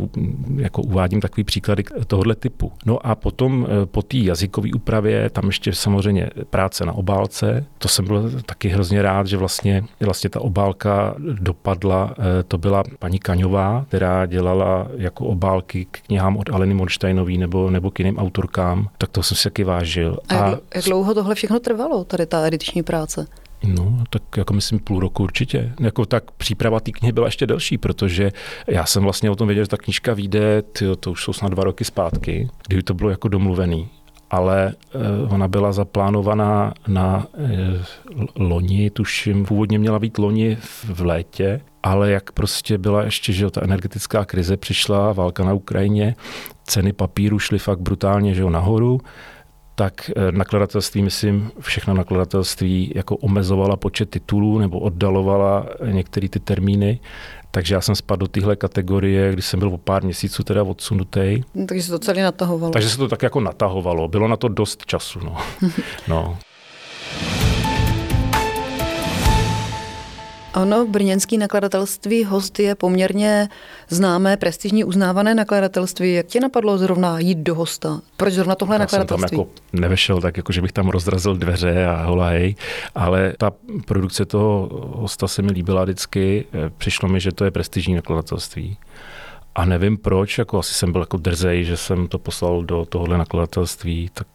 jako 0.57 0.81
uvádím 0.81 1.21
takový 1.21 1.43
příklady 1.43 1.83
tohohle 2.07 2.35
typu. 2.35 2.71
No 2.85 3.05
a 3.07 3.15
potom 3.15 3.67
eh, 3.69 3.85
po 3.85 4.01
té 4.01 4.17
jazykové 4.17 4.69
úpravě 4.75 5.29
tam 5.29 5.45
ještě 5.45 5.73
samozřejmě 5.73 6.29
práce 6.49 6.85
na 6.85 6.93
obálce. 6.93 7.65
To 7.77 7.87
jsem 7.87 8.05
byl 8.05 8.31
taky 8.45 8.67
hrozně 8.69 9.01
rád, 9.01 9.27
že 9.27 9.37
vlastně, 9.37 9.83
vlastně 9.99 10.29
ta 10.29 10.41
obálka 10.41 11.15
dopadla. 11.17 12.13
Eh, 12.19 12.43
to 12.43 12.57
byla 12.57 12.83
paní 12.99 13.19
Kaňová, 13.19 13.85
která 13.87 14.25
dělala 14.25 14.87
jako 14.97 15.25
obálky 15.25 15.85
k 15.91 16.01
knihám 16.01 16.37
od 16.37 16.49
Aleny 16.49 16.73
Monštajnový 16.73 17.37
nebo, 17.37 17.69
nebo 17.69 17.91
k 17.91 17.99
jiným 17.99 18.17
autorkám. 18.17 18.89
Tak 18.97 19.09
to 19.09 19.23
jsem 19.23 19.37
si 19.37 19.43
taky 19.43 19.63
vážil. 19.63 20.17
A, 20.29 20.35
a 20.35 20.49
jak, 20.75 20.85
dlouho 20.85 21.13
tohle 21.13 21.35
všechno 21.35 21.59
trvalo, 21.59 22.03
tady 22.03 22.25
ta 22.25 22.45
ediční 22.45 22.83
práce? 22.83 23.27
No, 23.63 24.03
tak 24.09 24.21
jako 24.37 24.53
myslím 24.53 24.79
půl 24.79 24.99
roku 24.99 25.23
určitě. 25.23 25.73
Jako 25.79 26.05
tak 26.05 26.31
příprava 26.31 26.79
té 26.79 26.91
knihy 26.91 27.11
byla 27.11 27.27
ještě 27.27 27.47
delší, 27.47 27.77
protože 27.77 28.31
já 28.67 28.85
jsem 28.85 29.03
vlastně 29.03 29.29
o 29.29 29.35
tom 29.35 29.47
věděl, 29.47 29.63
že 29.63 29.69
ta 29.69 29.77
knižka 29.77 30.13
vyjde, 30.13 30.63
to 30.99 31.11
už 31.11 31.23
jsou 31.23 31.33
snad 31.33 31.51
dva 31.51 31.63
roky 31.63 31.85
zpátky, 31.85 32.49
kdy 32.67 32.83
to 32.83 32.93
bylo 32.93 33.09
jako 33.09 33.27
domluvený 33.27 33.89
ale 34.31 34.73
eh, 34.73 35.33
ona 35.33 35.47
byla 35.47 35.71
zaplánovaná 35.71 36.73
na 36.87 37.27
eh, 37.37 37.85
loni, 38.35 38.89
tuším, 38.89 39.45
původně 39.45 39.79
měla 39.79 39.99
být 39.99 40.17
loni 40.17 40.57
v 40.93 41.01
létě, 41.01 41.61
ale 41.83 42.11
jak 42.11 42.31
prostě 42.31 42.77
byla 42.77 43.03
ještě, 43.03 43.33
že 43.33 43.51
ta 43.51 43.63
energetická 43.63 44.25
krize 44.25 44.57
přišla, 44.57 45.13
válka 45.13 45.43
na 45.43 45.53
Ukrajině, 45.53 46.15
ceny 46.63 46.93
papíru 46.93 47.39
šly 47.39 47.59
fakt 47.59 47.79
brutálně 47.79 48.33
že 48.33 48.41
jo, 48.41 48.49
nahoru, 48.49 49.01
tak 49.75 50.11
eh, 50.15 50.31
nakladatelství, 50.31 51.01
myslím, 51.01 51.51
všechna 51.59 51.93
nakladatelství 51.93 52.91
jako 52.95 53.15
omezovala 53.17 53.75
počet 53.75 54.09
titulů 54.09 54.59
nebo 54.59 54.79
oddalovala 54.79 55.67
některé 55.91 56.29
ty 56.29 56.39
termíny. 56.39 56.99
Takže 57.55 57.75
já 57.75 57.81
jsem 57.81 57.95
spadl 57.95 58.19
do 58.19 58.27
téhle 58.27 58.55
kategorie, 58.55 59.33
když 59.33 59.45
jsem 59.45 59.59
byl 59.59 59.73
o 59.73 59.77
pár 59.77 60.03
měsíců 60.03 60.43
teda 60.43 60.63
odsunutý. 60.63 61.41
Takže 61.67 61.83
se 61.83 61.91
to 61.91 61.99
celé 61.99 62.23
natahovalo. 62.23 62.73
Takže 62.73 62.89
se 62.89 62.97
to 62.97 63.07
tak 63.07 63.23
jako 63.23 63.39
natahovalo. 63.39 64.07
Bylo 64.07 64.27
na 64.27 64.37
to 64.37 64.47
dost 64.47 64.85
času. 64.85 65.19
No. 65.19 65.37
no. 66.07 66.37
Ono, 70.55 70.85
brněnský 70.85 71.37
nakladatelství 71.37 72.23
Host 72.23 72.59
je 72.59 72.75
poměrně 72.75 73.49
známé, 73.89 74.37
prestižní, 74.37 74.83
uznávané 74.83 75.35
nakladatelství. 75.35 76.13
Jak 76.13 76.25
tě 76.25 76.39
napadlo 76.39 76.77
zrovna 76.77 77.19
jít 77.19 77.37
do 77.37 77.55
Hosta? 77.55 78.01
Proč 78.17 78.33
zrovna 78.33 78.55
tohle 78.55 78.75
Já 78.75 78.79
nakladatelství? 78.79 79.27
jsem 79.29 79.37
tam 79.37 79.39
jako 79.39 79.51
nevešel 79.73 80.21
tak, 80.21 80.37
jako 80.37 80.51
že 80.51 80.61
bych 80.61 80.71
tam 80.71 80.89
rozrazil 80.89 81.37
dveře 81.37 81.85
a 81.85 82.03
holaj, 82.03 82.55
ale 82.95 83.33
ta 83.37 83.51
produkce 83.85 84.25
toho 84.25 84.69
Hosta 84.95 85.27
se 85.27 85.41
mi 85.41 85.51
líbila 85.51 85.83
vždycky. 85.83 86.45
Přišlo 86.77 87.09
mi, 87.09 87.19
že 87.19 87.31
to 87.31 87.45
je 87.45 87.51
prestižní 87.51 87.95
nakladatelství. 87.95 88.77
A 89.55 89.65
nevím 89.65 89.97
proč, 89.97 90.37
jako 90.37 90.59
asi 90.59 90.73
jsem 90.73 90.91
byl 90.91 91.01
jako 91.01 91.17
drzej, 91.17 91.63
že 91.63 91.77
jsem 91.77 92.07
to 92.07 92.19
poslal 92.19 92.63
do 92.63 92.85
tohohle 92.89 93.17
nakladatelství, 93.17 94.09
tak 94.13 94.27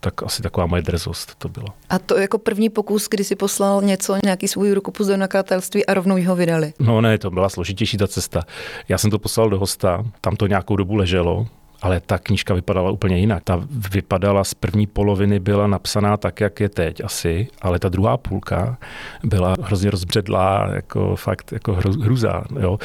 tak 0.00 0.22
asi 0.22 0.42
taková 0.42 0.66
moje 0.66 0.82
drzost 0.82 1.34
to 1.34 1.48
bylo. 1.48 1.66
A 1.90 1.98
to 1.98 2.16
jako 2.16 2.38
první 2.38 2.68
pokus, 2.68 3.08
kdy 3.10 3.24
si 3.24 3.36
poslal 3.36 3.82
něco, 3.82 4.16
nějaký 4.24 4.48
svůj 4.48 4.72
rukopus 4.72 5.06
do 5.06 5.16
nakladatelství 5.16 5.86
a 5.86 5.94
rovnou 5.94 6.24
ho 6.24 6.36
vydali? 6.36 6.72
No 6.78 7.00
ne, 7.00 7.18
to 7.18 7.30
byla 7.30 7.48
složitější 7.48 7.96
ta 7.96 8.08
cesta. 8.08 8.42
Já 8.88 8.98
jsem 8.98 9.10
to 9.10 9.18
poslal 9.18 9.50
do 9.50 9.58
hosta, 9.58 10.04
tam 10.20 10.36
to 10.36 10.46
nějakou 10.46 10.76
dobu 10.76 10.94
leželo, 10.94 11.46
ale 11.82 12.00
ta 12.00 12.18
knížka 12.18 12.54
vypadala 12.54 12.90
úplně 12.90 13.18
jinak. 13.18 13.42
Ta 13.44 13.66
vypadala 13.92 14.44
z 14.44 14.54
první 14.54 14.86
poloviny, 14.86 15.38
byla 15.40 15.66
napsaná 15.66 16.16
tak, 16.16 16.40
jak 16.40 16.60
je 16.60 16.68
teď 16.68 17.04
asi, 17.04 17.48
ale 17.62 17.78
ta 17.78 17.88
druhá 17.88 18.16
půlka 18.16 18.78
byla 19.24 19.54
hrozně 19.62 19.90
rozbředlá, 19.90 20.70
jako 20.74 21.16
fakt 21.16 21.52
jako 21.52 21.74
hruza. 21.74 22.44
Jo. 22.60 22.78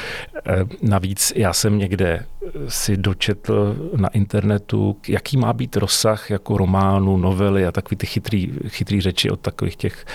E, 0.48 0.66
navíc 0.82 1.34
já 1.36 1.54
jsem 1.54 1.78
někde 1.78 2.26
si 2.68 2.98
dočetl 2.98 3.76
na 3.96 4.08
internetu, 4.08 4.98
jaký 5.08 5.38
má 5.38 5.54
být 5.54 5.78
rozsah 5.78 6.30
jako 6.30 6.58
románu, 6.58 7.18
novely 7.18 7.66
a 7.66 7.72
takový 7.72 7.98
ty 7.98 8.06
chytrý, 8.06 8.54
chytrý 8.68 9.02
řeči 9.02 9.30
od 9.30 9.40
takových 9.40 9.76
těch 9.76 10.06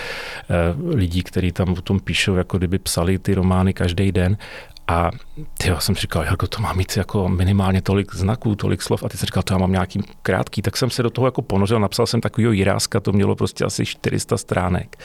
e, 0.49 0.95
lidí, 0.95 1.23
kteří 1.23 1.51
tam 1.51 1.73
o 1.73 1.81
tom 1.81 1.99
píšou, 1.99 2.35
jako 2.35 2.57
kdyby 2.57 2.79
psali 2.79 3.19
ty 3.19 3.33
romány 3.33 3.73
každý 3.73 4.11
den. 4.11 4.37
A 4.89 5.11
já 5.65 5.79
jsem 5.79 5.95
si 5.95 6.01
říkal, 6.01 6.23
jako 6.23 6.47
to 6.47 6.61
má 6.61 6.73
mít 6.73 6.97
jako 6.97 7.29
minimálně 7.29 7.81
tolik 7.81 8.15
znaků, 8.15 8.55
tolik 8.55 8.81
slov. 8.81 9.03
A 9.03 9.09
ty 9.09 9.17
jsi 9.17 9.25
říkal, 9.25 9.43
to 9.43 9.53
já 9.53 9.57
mám 9.57 9.71
nějaký 9.71 10.01
krátký. 10.21 10.61
Tak 10.61 10.77
jsem 10.77 10.89
se 10.89 11.03
do 11.03 11.09
toho 11.09 11.27
jako 11.27 11.41
ponořil, 11.41 11.79
napsal 11.79 12.07
jsem 12.07 12.21
takovýho 12.21 12.51
jiráska, 12.51 12.99
to 12.99 13.11
mělo 13.11 13.35
prostě 13.35 13.65
asi 13.65 13.85
400 13.85 14.37
stránek. 14.37 14.95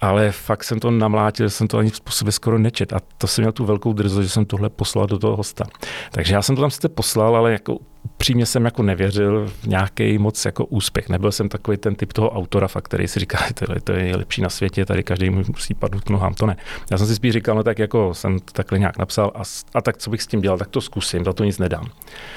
Ale 0.00 0.32
fakt 0.32 0.64
jsem 0.64 0.80
to 0.80 0.90
namlátil, 0.90 1.50
jsem 1.50 1.68
to 1.68 1.78
ani 1.78 1.90
v 1.90 1.96
způsobě 1.96 2.32
skoro 2.32 2.58
nečet. 2.58 2.92
A 2.92 3.00
to 3.18 3.26
jsem 3.26 3.42
měl 3.42 3.52
tu 3.52 3.64
velkou 3.64 3.92
drzost, 3.92 4.22
že 4.22 4.28
jsem 4.28 4.44
tohle 4.44 4.68
poslal 4.68 5.06
do 5.06 5.18
toho 5.18 5.36
hosta. 5.36 5.64
Takže 6.10 6.34
já 6.34 6.42
jsem 6.42 6.56
to 6.56 6.60
tam 6.60 6.70
sice 6.70 6.88
poslal, 6.88 7.36
ale 7.36 7.52
jako 7.52 7.78
upřímně 8.04 8.46
jsem 8.46 8.64
jako 8.64 8.82
nevěřil 8.82 9.46
v 9.46 9.66
nějaký 9.66 10.18
moc 10.18 10.44
jako 10.44 10.64
úspěch. 10.64 11.08
Nebyl 11.08 11.32
jsem 11.32 11.48
takový 11.48 11.76
ten 11.76 11.94
typ 11.94 12.12
toho 12.12 12.30
autora, 12.30 12.68
fakt, 12.68 12.84
který 12.84 13.08
si 13.08 13.20
říká, 13.20 13.38
že 13.74 13.80
to 13.80 13.92
je 13.92 14.16
lepší 14.16 14.42
na 14.42 14.48
světě, 14.48 14.86
tady 14.86 15.02
každý 15.02 15.30
musí 15.30 15.74
padnout 15.74 16.10
nohám. 16.10 16.34
To 16.34 16.46
ne. 16.46 16.56
Já 16.90 16.98
jsem 16.98 17.06
si 17.06 17.14
spíš 17.14 17.32
říkal, 17.32 17.56
no 17.56 17.62
tak 17.62 17.78
jako 17.78 18.14
jsem 18.14 18.38
takhle 18.52 18.78
nějak 18.78 18.98
napsal 18.98 19.32
a, 19.34 19.42
a 19.74 19.80
tak 19.80 19.96
co 19.96 20.10
bych 20.10 20.22
s 20.22 20.26
tím 20.26 20.40
dělal, 20.40 20.58
tak 20.58 20.68
to 20.68 20.80
zkusím, 20.80 21.24
za 21.24 21.32
to 21.32 21.44
nic 21.44 21.58
nedám. 21.58 21.84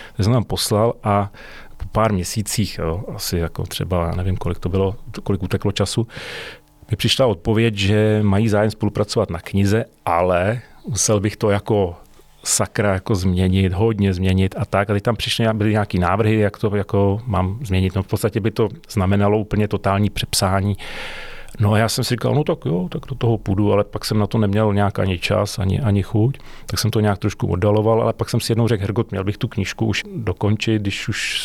Takže 0.07 0.23
jsem 0.23 0.33
tam 0.33 0.43
poslal 0.43 0.93
a 1.03 1.31
po 1.77 1.85
pár 1.91 2.13
měsících, 2.13 2.77
jo, 2.77 3.03
asi 3.15 3.37
jako 3.37 3.63
třeba, 3.63 4.11
nevím, 4.15 4.37
kolik 4.37 4.59
to 4.59 4.69
bylo, 4.69 4.95
kolik 5.23 5.43
uteklo 5.43 5.71
času, 5.71 6.07
mi 6.91 6.97
přišla 6.97 7.25
odpověď, 7.25 7.75
že 7.75 8.19
mají 8.23 8.49
zájem 8.49 8.71
spolupracovat 8.71 9.29
na 9.29 9.39
knize, 9.39 9.85
ale 10.05 10.61
musel 10.87 11.19
bych 11.19 11.37
to 11.37 11.49
jako 11.49 11.95
sakra 12.45 12.93
jako 12.93 13.15
změnit, 13.15 13.73
hodně 13.73 14.13
změnit 14.13 14.55
a 14.57 14.65
tak. 14.65 14.89
A 14.89 14.93
teď 14.93 15.03
tam 15.03 15.15
přišly 15.15 15.47
byly 15.53 15.71
nějaký 15.71 15.99
návrhy, 15.99 16.39
jak 16.39 16.57
to 16.57 16.75
jako 16.75 17.21
mám 17.25 17.59
změnit. 17.61 17.95
No 17.95 18.03
v 18.03 18.07
podstatě 18.07 18.39
by 18.39 18.51
to 18.51 18.69
znamenalo 18.89 19.39
úplně 19.39 19.67
totální 19.67 20.09
přepsání. 20.09 20.77
No 21.59 21.73
a 21.73 21.77
já 21.77 21.89
jsem 21.89 22.03
si 22.03 22.09
říkal, 22.09 22.35
no 22.35 22.43
tak 22.43 22.57
jo, 22.65 22.87
tak 22.91 23.01
do 23.09 23.15
toho 23.15 23.37
půjdu, 23.37 23.73
ale 23.73 23.83
pak 23.83 24.05
jsem 24.05 24.19
na 24.19 24.27
to 24.27 24.37
neměl 24.37 24.73
nějak 24.73 24.99
ani 24.99 25.19
čas, 25.19 25.59
ani, 25.59 25.79
ani 25.79 26.03
chuť, 26.03 26.37
tak 26.65 26.79
jsem 26.79 26.91
to 26.91 26.99
nějak 26.99 27.19
trošku 27.19 27.47
oddaloval, 27.47 28.01
ale 28.01 28.13
pak 28.13 28.29
jsem 28.29 28.39
si 28.39 28.51
jednou 28.51 28.67
řekl, 28.67 28.81
Hergot, 28.81 29.11
měl 29.11 29.23
bych 29.23 29.37
tu 29.37 29.47
knížku 29.47 29.85
už 29.85 30.03
dokončit, 30.15 30.81
když 30.81 31.09
už 31.09 31.39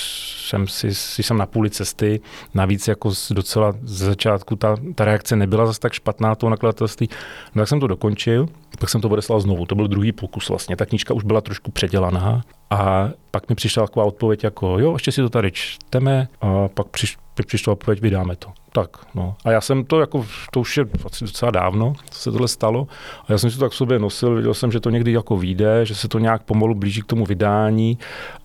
jsem 0.51 0.69
si, 0.69 0.95
si 0.95 1.23
jsem 1.23 1.39
na 1.39 1.47
půli 1.47 1.71
cesty, 1.71 2.21
navíc 2.55 2.89
jako 2.89 3.13
docela 3.31 3.75
ze 3.83 4.07
začátku 4.07 4.57
ta, 4.57 4.77
ta 4.95 5.05
reakce 5.05 5.37
nebyla 5.37 5.67
zase 5.67 5.81
tak 5.81 5.93
špatná 5.93 6.35
toho 6.35 6.51
nakladatelství, 6.51 7.09
no 7.55 7.63
tak 7.63 7.69
jsem 7.69 7.81
to 7.81 7.87
dokončil, 7.87 8.49
pak 8.79 8.91
jsem 8.91 9.01
to 9.01 9.09
odeslal 9.09 9.41
znovu, 9.41 9.67
to 9.67 9.75
byl 9.75 9.89
druhý 9.89 10.13
pokus 10.13 10.49
vlastně, 10.49 10.77
ta 10.77 10.87
knížka 10.87 11.15
už 11.15 11.25
byla 11.25 11.41
trošku 11.41 11.71
předělaná 11.71 12.43
a 12.71 13.11
pak 13.31 13.49
mi 13.49 13.55
přišla 13.55 13.87
taková 13.87 14.07
odpověď 14.07 14.45
jako, 14.45 14.79
jo, 14.79 14.93
ještě 14.93 15.13
si 15.13 15.21
to 15.21 15.29
tady 15.29 15.51
čteme. 15.53 16.29
A 16.41 16.69
pak 16.69 16.87
přiš, 16.87 17.17
přišla 17.47 17.73
odpověď, 17.73 18.01
vydáme 18.01 18.37
to. 18.37 18.49
Tak, 18.73 18.89
no. 19.15 19.37
A 19.45 19.51
já 19.51 19.61
jsem 19.61 19.85
to 19.85 20.01
jako, 20.01 20.27
to 20.53 20.61
už 20.61 20.77
je 20.77 20.85
docela 21.21 21.51
dávno, 21.51 21.93
co 22.11 22.19
se 22.19 22.33
tohle 22.33 22.49
stalo. 22.49 22.87
A 23.29 23.33
já 23.33 23.39
jsem 23.39 23.51
si 23.51 23.57
to 23.57 23.65
tak 23.65 23.73
v 23.73 23.77
sobě 23.77 23.99
nosil, 23.99 24.35
viděl 24.35 24.55
jsem, 24.55 24.73
že 24.73 24.81
to 24.81 24.91
někdy 24.91 25.13
jako 25.13 25.37
vyjde, 25.37 25.87
že 25.87 25.95
se 25.95 26.09
to 26.09 26.19
nějak 26.19 26.43
pomalu 26.43 26.75
blíží 26.75 27.03
k 27.03 27.07
tomu 27.07 27.27
vydání. 27.27 27.99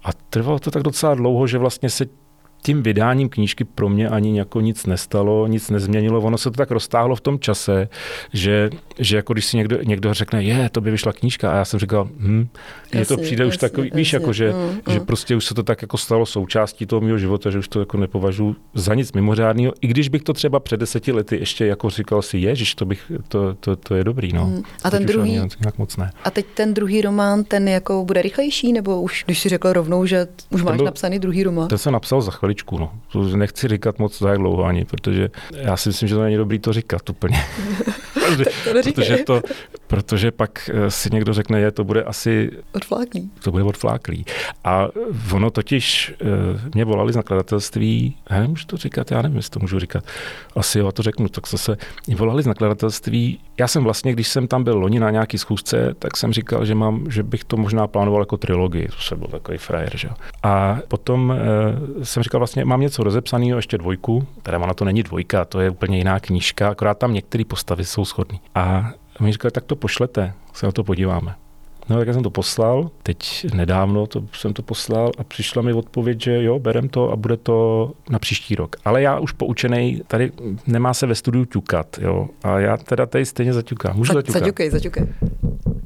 A 0.04 0.14
trvalo 0.30 0.60
to 0.60 0.72
tak 0.72 0.84
docela 0.84 1.16
dlouho, 1.16 1.48
že 1.48 1.58
vlastně 1.58 1.90
se 1.90 2.06
tím 2.66 2.84
vydáním 2.84 3.30
knížky 3.30 3.64
pro 3.64 3.90
mě 3.90 4.10
ani 4.10 4.38
jako 4.38 4.62
nic 4.62 4.86
nestalo, 4.86 5.48
nic 5.48 5.70
nezměnilo. 5.70 6.22
Ono 6.22 6.38
se 6.38 6.52
to 6.52 6.58
tak 6.58 6.72
roztáhlo 6.72 7.16
v 7.16 7.22
tom 7.22 7.40
čase, 7.40 7.90
že, 8.34 8.70
že 9.00 9.16
jako 9.16 9.34
když 9.34 9.46
si 9.46 9.58
někdo, 9.58 9.78
někdo 9.84 10.14
řekne, 10.14 10.44
je, 10.44 10.70
to 10.70 10.82
by 10.82 10.92
vyšla 10.92 11.14
knížka 11.14 11.52
a 11.52 11.56
já 11.56 11.66
jsem 11.66 11.80
říkal, 11.80 12.10
hm, 12.18 12.48
mně 12.94 13.06
to 13.06 13.18
přijde 13.18 13.44
jasný, 13.44 13.56
už 13.56 13.58
takový, 13.58 13.88
jasný, 13.88 13.98
víš, 13.98 14.14
jako 14.14 14.34
že, 14.34 14.54
mm, 14.54 14.94
že 14.94 15.00
mm. 15.00 15.06
prostě 15.06 15.36
už 15.36 15.46
se 15.46 15.54
to 15.54 15.64
tak 15.64 15.82
jako 15.82 15.98
stalo 15.98 16.26
součástí 16.26 16.86
toho 16.86 17.02
mého 17.02 17.18
života, 17.18 17.50
že 17.50 17.60
už 17.60 17.68
to 17.68 17.80
jako 17.80 17.98
nepovažuji 17.98 18.56
za 18.74 18.96
nic 18.96 19.14
mimořádného, 19.14 19.74
i 19.82 19.88
když 19.88 20.10
bych 20.10 20.24
to 20.24 20.34
třeba 20.34 20.60
před 20.60 20.80
deseti 20.80 21.12
lety 21.12 21.38
ještě 21.38 21.66
jako 21.66 21.90
říkal 21.90 22.22
si, 22.22 22.38
je, 22.38 22.56
že 22.56 22.76
to, 22.76 22.86
bych, 22.86 23.12
to, 23.28 23.54
to, 23.54 23.76
to 23.76 23.96
je 23.96 24.04
dobrý, 24.04 24.34
no. 24.34 24.46
Mm. 24.46 24.64
A 24.84 24.90
ten 24.90 25.06
druhý, 25.06 25.32
nějak 25.32 25.78
moc 25.78 25.98
ne. 25.98 26.12
a 26.24 26.32
teď 26.32 26.46
ten 26.54 26.74
druhý 26.74 27.02
román, 27.02 27.44
ten 27.44 27.68
jako 27.68 28.06
bude 28.06 28.22
rychlejší, 28.22 28.74
nebo 28.74 29.02
už, 29.02 29.24
když 29.26 29.40
si 29.40 29.50
řekl 29.50 29.74
rovnou, 29.74 30.06
že 30.06 30.28
už 30.50 30.64
máš 30.64 30.76
byl, 30.76 30.86
napsaný 30.86 31.20
druhý 31.20 31.44
román? 31.44 31.68
Ten 31.68 31.78
jsem 31.78 31.94
napsal 31.94 32.22
za 32.22 32.32
chvíli 32.32 32.55
maličku. 32.56 32.78
No. 32.78 32.92
To 33.12 33.38
nechci 33.38 33.68
říkat 33.68 34.00
moc 34.00 34.20
tak 34.20 34.38
dlouho 34.38 34.64
ani, 34.64 34.86
protože 34.86 35.30
já 35.58 35.78
si 35.78 35.90
myslím, 35.90 36.10
že 36.10 36.16
to 36.16 36.24
není 36.24 36.38
dobrý 36.38 36.60
to 36.60 36.74
říkat 36.74 37.10
úplně. 37.10 37.38
protože, 38.26 38.46
to 38.64 38.92
protože, 38.92 39.18
to, 39.18 39.42
protože 39.88 40.32
pak 40.32 40.70
eh, 40.74 40.92
si 40.92 41.10
někdo 41.14 41.34
řekne, 41.34 41.62
že 41.62 41.72
to 41.72 41.84
bude 41.84 42.04
asi... 42.04 42.52
Odfláklý. 42.74 43.32
To 43.44 43.52
bude 43.52 43.64
odfláklý. 43.64 44.26
A 44.64 44.88
ono 45.34 45.52
totiž, 45.52 46.14
eh, 46.22 46.26
mě 46.74 46.86
volali 46.86 47.14
z 47.14 47.16
nakladatelství, 47.16 48.18
já 48.30 48.40
nemůžu 48.40 48.66
to 48.66 48.78
říkat, 48.78 49.12
já 49.12 49.22
nevím, 49.22 49.38
jestli 49.38 49.52
to 49.52 49.60
můžu 49.60 49.80
říkat, 49.80 50.04
asi 50.56 50.80
jo, 50.80 50.88
a 50.88 50.92
to 50.92 51.04
řeknu, 51.04 51.30
tak 51.30 51.48
zase 51.48 51.78
volali 52.16 52.44
z 52.44 52.48
nakladatelství. 52.48 53.40
Já 53.58 53.68
jsem 53.68 53.84
vlastně, 53.84 54.14
když 54.14 54.28
jsem 54.28 54.48
tam 54.48 54.64
byl 54.64 54.78
loni 54.78 55.00
na 55.00 55.12
nějaký 55.12 55.38
schůzce, 55.38 55.96
tak 56.00 56.18
jsem 56.18 56.34
říkal, 56.34 56.66
že, 56.66 56.76
mám, 56.76 57.12
že 57.12 57.24
bych 57.24 57.44
to 57.44 57.58
možná 57.58 57.88
plánoval 57.88 58.22
jako 58.22 58.38
trilogii, 58.38 58.88
to 58.88 59.02
se 59.02 59.16
byl 59.16 59.28
takový 59.28 59.58
frajer, 59.58 59.98
že 59.98 60.10
A 60.44 60.80
potom 60.88 61.32
e, 61.32 62.06
jsem 62.06 62.24
říkal, 62.24 62.40
vlastně 62.40 62.66
mám 62.66 62.82
něco 62.82 63.04
rozepsaného, 63.04 63.58
ještě 63.58 63.78
dvojku, 63.78 64.28
teda 64.44 64.60
ona 64.60 64.74
to 64.74 64.86
není 64.86 65.04
dvojka, 65.04 65.46
to 65.46 65.60
je 65.60 65.70
úplně 65.70 65.98
jiná 65.98 66.20
knížka, 66.20 66.70
akorát 66.70 66.98
tam 66.98 67.14
některé 67.14 67.46
postavy 67.46 67.86
jsou 67.86 68.06
shodné. 68.16 68.40
A 68.56 68.92
mi 69.20 69.32
říkali, 69.32 69.52
tak 69.52 69.64
to 69.64 69.76
pošlete, 69.76 70.34
se 70.54 70.66
na 70.66 70.72
to 70.72 70.84
podíváme. 70.84 71.36
No 71.90 71.98
tak 71.98 72.08
já 72.08 72.14
jsem 72.14 72.24
to 72.24 72.30
poslal, 72.30 72.92
teď 73.04 73.46
nedávno 73.54 74.08
to, 74.08 74.24
jsem 74.34 74.54
to 74.54 74.62
poslal 74.62 75.12
a 75.18 75.24
přišla 75.24 75.62
mi 75.62 75.74
odpověď, 75.74 76.22
že 76.22 76.44
jo, 76.44 76.60
berem 76.60 76.90
to 76.90 77.12
a 77.12 77.16
bude 77.16 77.38
to 77.38 77.92
na 78.10 78.20
příští 78.20 78.56
rok. 78.56 78.76
Ale 78.86 79.02
já 79.02 79.20
už 79.20 79.32
poučený, 79.32 80.02
tady 80.08 80.32
nemá 80.68 80.94
se 80.94 81.08
ve 81.08 81.16
studiu 81.16 81.46
ťukat, 81.46 82.00
jo. 82.02 82.28
A 82.44 82.60
já 82.60 82.78
teda 82.78 83.06
tady 83.06 83.26
stejně 83.26 83.54
zaťukám. 83.54 83.98
Můžu 83.98 84.14
zaťukat? 84.14 84.40
Zaťukej, 84.40 84.70
zaťukej. 84.70 85.08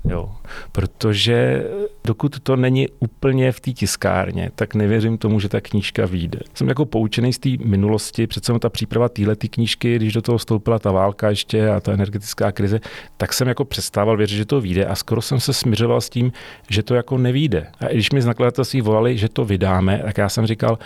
Jo, 0.10 0.32
protože 0.72 1.64
dokud 2.06 2.40
to 2.40 2.56
není 2.56 2.88
úplně 3.00 3.52
v 3.52 3.60
té 3.60 3.72
tiskárně, 3.72 4.52
tak 4.56 4.76
nevěřím 4.76 5.18
tomu, 5.18 5.40
že 5.40 5.50
ta 5.50 5.62
knížka 5.62 6.06
vyjde. 6.06 6.40
Jsem 6.54 6.68
jako 6.68 6.86
poučený 6.86 7.34
z 7.34 7.40
té 7.40 7.50
minulosti, 7.66 8.28
přece 8.28 8.60
ta 8.60 8.70
příprava 8.70 9.10
téhle 9.10 9.36
knížky, 9.36 9.96
když 9.96 10.14
do 10.14 10.22
toho 10.22 10.38
vstoupila 10.38 10.80
ta 10.80 10.92
válka 10.92 11.30
ještě 11.30 11.70
a 11.70 11.80
ta 11.80 11.94
energetická 11.94 12.52
krize, 12.52 12.80
tak 13.18 13.34
jsem 13.34 13.48
jako 13.48 13.66
přestával 13.66 14.18
věřit, 14.18 14.36
že 14.36 14.46
to 14.46 14.62
vyjde 14.62 14.86
a 14.86 14.96
skoro 14.96 15.22
jsem 15.22 15.40
se 15.40 15.54
smiřoval 15.54 16.02
s 16.02 16.10
tím, 16.10 16.32
že 16.70 16.84
to 16.84 16.96
jako 16.96 17.18
nevíde. 17.18 17.68
A 17.80 17.86
když 17.86 18.12
mi 18.12 18.22
z 18.22 18.26
nakladatelství 18.26 18.82
volali, 18.82 19.18
že 19.18 19.30
to 19.30 19.46
vydáme, 19.46 20.02
tak 20.06 20.18
já 20.18 20.30
jsem 20.30 20.46
říkal, 20.46 20.80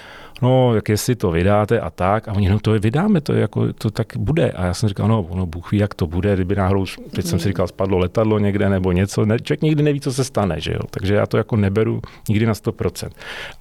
no, 0.44 0.76
jak 0.76 0.90
jestli 0.90 1.16
to 1.16 1.32
vydáte 1.32 1.80
a 1.80 1.90
tak. 1.90 2.28
A 2.28 2.34
oni, 2.34 2.50
no 2.50 2.60
to 2.60 2.74
je 2.74 2.80
vydáme, 2.80 3.22
to, 3.22 3.34
je 3.34 3.42
jako, 3.42 3.74
to 3.74 3.92
tak 3.92 4.08
bude. 4.18 4.52
A 4.52 4.66
já 4.66 4.74
jsem 4.74 4.90
říkal, 4.90 5.08
no, 5.08 5.28
no 5.36 5.46
Bůh 5.46 5.72
ví, 5.72 5.78
jak 5.78 5.94
to 5.94 6.08
bude, 6.08 6.36
kdyby 6.36 6.56
náhodou, 6.56 6.86
teď 7.16 7.26
jsem 7.26 7.40
si 7.40 7.48
říkal, 7.48 7.68
spadlo 7.68 7.98
letadlo 7.98 8.40
někde 8.40 8.70
nebo 8.70 8.92
něco. 8.92 9.26
Ne, 9.26 9.40
člověk 9.40 9.62
nikdy 9.62 9.84
neví, 9.84 10.00
co 10.02 10.14
se 10.14 10.24
stane, 10.24 10.60
že 10.60 10.74
jo. 10.74 10.80
Takže 10.90 11.14
já 11.14 11.26
to 11.26 11.38
jako 11.38 11.56
neberu 11.56 12.02
nikdy 12.30 12.46
na 12.46 12.54
100%. 12.54 13.10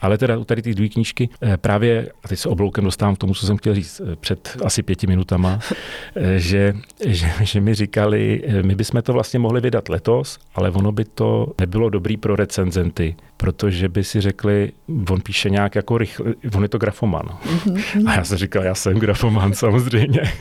Ale 0.01 0.19
teda 0.19 0.39
u 0.39 0.45
tady 0.45 0.63
ty 0.63 0.75
dvě 0.75 0.89
knížky 0.89 1.29
eh, 1.43 1.57
právě, 1.57 2.09
a 2.25 2.29
teď 2.29 2.39
se 2.39 2.49
obloukem 2.49 2.85
dostávám 2.85 3.15
k 3.15 3.19
tomu, 3.19 3.35
co 3.35 3.47
jsem 3.47 3.57
chtěl 3.57 3.75
říct 3.75 4.01
eh, 4.05 4.17
před 4.17 4.57
asi 4.65 4.83
pěti 4.83 5.07
minutama, 5.07 5.59
eh, 6.17 6.39
že, 6.39 6.75
že, 7.07 7.33
že 7.43 7.61
mi 7.61 7.75
říkali, 7.75 8.45
my 8.63 8.75
bychom 8.75 9.03
to 9.03 9.13
vlastně 9.13 9.39
mohli 9.39 9.61
vydat 9.61 9.89
letos, 9.89 10.39
ale 10.55 10.71
ono 10.71 10.93
by 10.93 11.05
to 11.05 11.47
nebylo 11.61 11.91
dobrý 11.91 12.17
pro 12.17 12.37
recenzenty, 12.37 13.17
protože 13.37 13.89
by 13.89 14.05
si 14.05 14.21
řekli, 14.21 14.73
on 15.11 15.21
píše 15.21 15.51
nějak 15.51 15.75
jako 15.75 15.99
rychle, 15.99 16.35
on 16.57 16.63
je 16.63 16.69
to 16.73 16.79
grafoman. 16.79 17.27
Mm-hmm. 17.27 18.09
A 18.09 18.15
já 18.15 18.25
jsem 18.25 18.39
říkal, 18.39 18.63
já 18.63 18.75
jsem 18.75 18.99
grafoman 18.99 19.55
samozřejmě. 19.55 20.33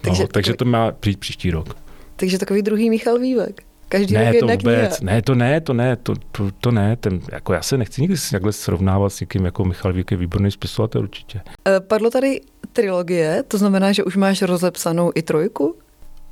takže, 0.00 0.22
no, 0.22 0.28
takže 0.28 0.54
to 0.54 0.64
má 0.64 0.92
přijít 0.92 1.20
příští 1.20 1.50
rok. 1.50 1.76
Takže 2.16 2.38
takový 2.38 2.62
druhý 2.62 2.90
Michal 2.90 3.18
Vývek. 3.18 3.62
Každý 3.88 4.14
ne, 4.14 4.34
to 4.34 4.46
vůbec, 4.46 4.98
kniha. 4.98 5.12
ne, 5.14 5.22
to 5.22 5.34
ne, 5.34 5.60
to 5.60 5.72
ne, 5.72 5.96
to, 5.96 6.14
to, 6.32 6.50
to 6.60 6.70
ne, 6.70 6.96
ten, 6.96 7.20
jako 7.32 7.52
já 7.52 7.62
se 7.62 7.78
nechci 7.78 8.00
nikdy 8.00 8.16
takhle 8.30 8.52
srovnávat 8.52 9.12
s 9.12 9.20
někým 9.20 9.44
jako 9.44 9.64
Michal 9.64 9.92
Vývek 9.92 10.10
je 10.10 10.16
výborný 10.16 10.50
spisovatel 10.50 11.02
určitě. 11.02 11.40
E, 11.68 11.80
padlo 11.80 12.10
tady 12.10 12.40
trilogie, 12.72 13.42
to 13.48 13.58
znamená, 13.58 13.92
že 13.92 14.04
už 14.04 14.16
máš 14.16 14.42
rozepsanou 14.42 15.12
i 15.14 15.22
trojku? 15.22 15.76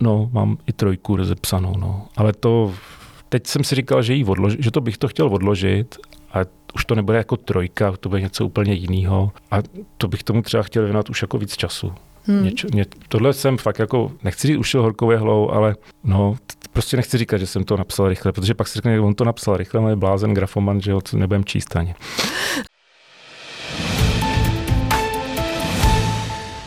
No, 0.02 0.30
mám 0.32 0.56
i 0.66 0.72
trojku 0.72 1.16
rozepsanou, 1.16 1.74
no, 1.78 2.06
ale 2.16 2.32
to, 2.32 2.74
teď 3.28 3.46
jsem 3.46 3.64
si 3.64 3.74
říkal, 3.74 4.02
že, 4.02 4.14
jí 4.14 4.24
odlož, 4.24 4.56
že 4.58 4.70
to 4.70 4.80
bych 4.80 4.98
to 4.98 5.08
chtěl 5.08 5.26
odložit 5.26 5.96
a 6.32 6.38
už 6.74 6.84
to 6.84 6.94
nebude 6.94 7.18
jako 7.18 7.36
trojka, 7.36 7.92
to 8.00 8.08
bude 8.08 8.20
něco 8.20 8.46
úplně 8.46 8.72
jiného. 8.72 9.32
A 9.50 9.56
to 9.96 10.08
bych 10.08 10.22
tomu 10.22 10.42
třeba 10.42 10.62
chtěl 10.62 10.82
věnovat 10.82 11.10
už 11.10 11.22
jako 11.22 11.38
víc 11.38 11.56
času. 11.56 11.92
Hmm. 12.26 12.44
Něčo, 12.44 12.68
ně, 12.74 12.84
tohle 13.08 13.32
jsem 13.32 13.58
fakt 13.58 13.78
jako, 13.78 14.12
nechci 14.22 14.46
říct 14.46 14.58
ušel 14.58 14.82
horkou 14.82 15.10
jehlou, 15.10 15.50
ale 15.50 15.76
no, 16.04 16.36
prostě 16.72 16.96
nechci 16.96 17.18
říkat, 17.18 17.38
že 17.38 17.46
jsem 17.46 17.64
to 17.64 17.76
napsal 17.76 18.08
rychle, 18.08 18.32
protože 18.32 18.54
pak 18.54 18.68
si 18.68 18.74
řekne, 18.74 18.94
že 18.94 19.00
on 19.00 19.14
to 19.14 19.24
napsal 19.24 19.56
rychle, 19.56 19.80
ale 19.80 19.92
je 19.92 19.96
blázen, 19.96 20.34
grafoman, 20.34 20.80
že 20.80 20.92
ho 20.92 21.00
nebudem 21.16 21.44
číst 21.44 21.76
ani. 21.76 21.94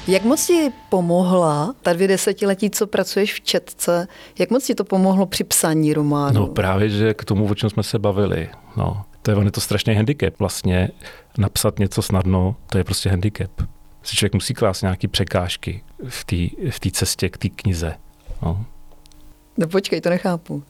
Jak 0.07 0.23
moc 0.23 0.47
ti 0.47 0.71
pomohla 0.89 1.75
ta 1.81 1.93
dvě 1.93 2.07
desetiletí, 2.07 2.69
co 2.69 2.87
pracuješ 2.87 3.33
v 3.33 3.41
Četce, 3.41 4.07
jak 4.39 4.49
moc 4.49 4.65
ti 4.65 4.75
to 4.75 4.83
pomohlo 4.83 5.25
při 5.25 5.43
psaní 5.43 5.93
románu? 5.93 6.39
No 6.39 6.47
právě, 6.47 6.89
že 6.89 7.13
k 7.13 7.25
tomu, 7.25 7.45
o 7.45 7.55
čem 7.55 7.69
jsme 7.69 7.83
se 7.83 7.99
bavili. 7.99 8.49
No, 8.77 9.05
to 9.21 9.31
je, 9.31 9.37
on 9.37 9.45
je 9.45 9.51
to 9.51 9.61
strašně 9.61 9.95
handicap. 9.95 10.39
Vlastně 10.39 10.89
napsat 11.37 11.79
něco 11.79 12.01
snadno, 12.01 12.55
to 12.69 12.77
je 12.77 12.83
prostě 12.83 13.09
handicap. 13.09 13.51
Si 14.03 14.15
člověk 14.15 14.33
musí 14.33 14.53
klást 14.53 14.81
nějaké 14.81 15.07
překážky 15.07 15.83
v 16.09 16.25
té 16.25 16.69
v 16.71 16.91
cestě 16.91 17.29
k 17.29 17.37
té 17.37 17.49
knize. 17.49 17.93
No. 18.41 18.65
no 19.57 19.67
počkej, 19.67 20.01
to 20.01 20.09
nechápu. 20.09 20.63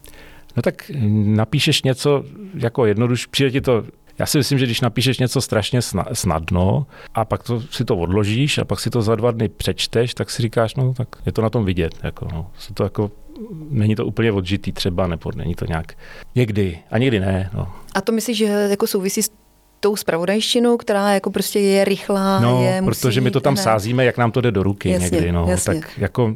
No 0.56 0.62
tak 0.62 0.92
napíšeš 1.26 1.84
něco 1.84 2.24
jako 2.54 2.86
jednoduš, 2.86 3.26
přijde 3.26 3.52
ti 3.52 3.62
to 3.62 3.84
já 4.20 4.26
si 4.26 4.38
myslím, 4.38 4.60
že 4.60 4.66
když 4.66 4.82
napíšeš 4.82 5.20
něco 5.20 5.42
strašně 5.42 5.80
snadno 6.14 6.86
a 7.14 7.26
pak 7.26 7.44
to, 7.44 7.62
si 7.62 7.86
to 7.86 7.98
odložíš 7.98 8.58
a 8.58 8.66
pak 8.66 8.80
si 8.80 8.90
to 8.90 9.02
za 9.02 9.16
dva 9.16 9.32
dny 9.32 9.50
přečteš, 9.50 10.14
tak 10.14 10.30
si 10.30 10.42
říkáš, 10.42 10.76
no 10.76 10.94
tak 10.94 11.08
je 11.26 11.32
to 11.32 11.42
na 11.42 11.50
tom 11.50 11.66
vidět. 11.66 11.94
Jako, 12.04 12.28
no. 12.34 12.52
Se 12.60 12.74
to 12.74 12.84
jako, 12.84 13.12
není 13.70 13.96
to 13.96 14.06
úplně 14.06 14.32
odžitý 14.32 14.72
třeba, 14.72 15.08
nebo 15.08 15.32
není 15.36 15.56
to 15.56 15.66
nějak 15.66 15.98
někdy 16.36 16.80
a 16.92 16.98
někdy 16.98 17.20
ne. 17.20 17.50
No. 17.54 17.74
A 17.96 18.02
to 18.02 18.12
myslíš, 18.12 18.38
že 18.38 18.46
jako 18.46 18.88
souvisí 18.88 19.24
s 19.24 19.32
tou 19.80 19.96
spravodajštinou, 19.96 20.78
která 20.78 21.14
jako 21.14 21.32
prostě 21.32 21.60
je 21.60 21.86
rychlá. 21.86 22.40
No, 22.40 22.64
je, 22.64 22.82
protože 22.86 23.22
my 23.22 23.32
to 23.32 23.40
tam 23.40 23.56
ne. 23.56 23.62
sázíme, 23.62 24.06
jak 24.06 24.18
nám 24.18 24.32
to 24.32 24.42
jde 24.42 24.52
do 24.52 24.64
ruky 24.64 24.90
jasně, 24.90 25.10
někdy. 25.12 25.32
No. 25.32 25.46
Jasně. 25.50 25.74
Tak 25.74 25.98
jako, 25.98 26.34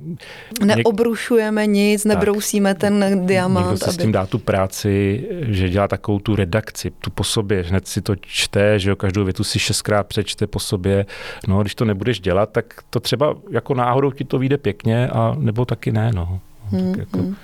Neobrušujeme 0.65 1.67
nic, 1.67 2.05
nebrousíme 2.05 2.75
ten 2.75 3.25
diamant. 3.25 3.65
Někdo 3.65 3.77
si 3.77 3.83
aby... 3.83 3.93
s 3.93 3.97
tím 3.97 4.11
dá 4.11 4.25
tu 4.25 4.39
práci, 4.39 5.23
že 5.41 5.69
dělá 5.69 5.87
takovou 5.87 6.19
tu 6.19 6.35
redakci, 6.35 6.91
tu 6.91 7.09
po 7.09 7.23
sobě, 7.23 7.61
hned 7.61 7.87
si 7.87 8.01
to 8.01 8.15
čte, 8.15 8.79
že 8.79 8.89
jo, 8.89 8.95
každou 8.95 9.23
větu 9.23 9.43
si 9.43 9.59
šestkrát 9.59 10.07
přečte 10.07 10.47
po 10.47 10.59
sobě. 10.59 11.05
No, 11.47 11.61
když 11.61 11.75
to 11.75 11.85
nebudeš 11.85 12.19
dělat, 12.19 12.49
tak 12.51 12.65
to 12.89 12.99
třeba 12.99 13.35
jako 13.51 13.73
náhodou 13.73 14.11
ti 14.11 14.23
to 14.23 14.39
vyjde 14.39 14.57
pěkně, 14.57 15.07
a 15.07 15.35
nebo 15.39 15.65
taky 15.65 15.91
ne. 15.91 16.11
No. 16.15 16.39
Hmm, 16.71 16.95
jako... 16.99 17.17
hmm. 17.17 17.35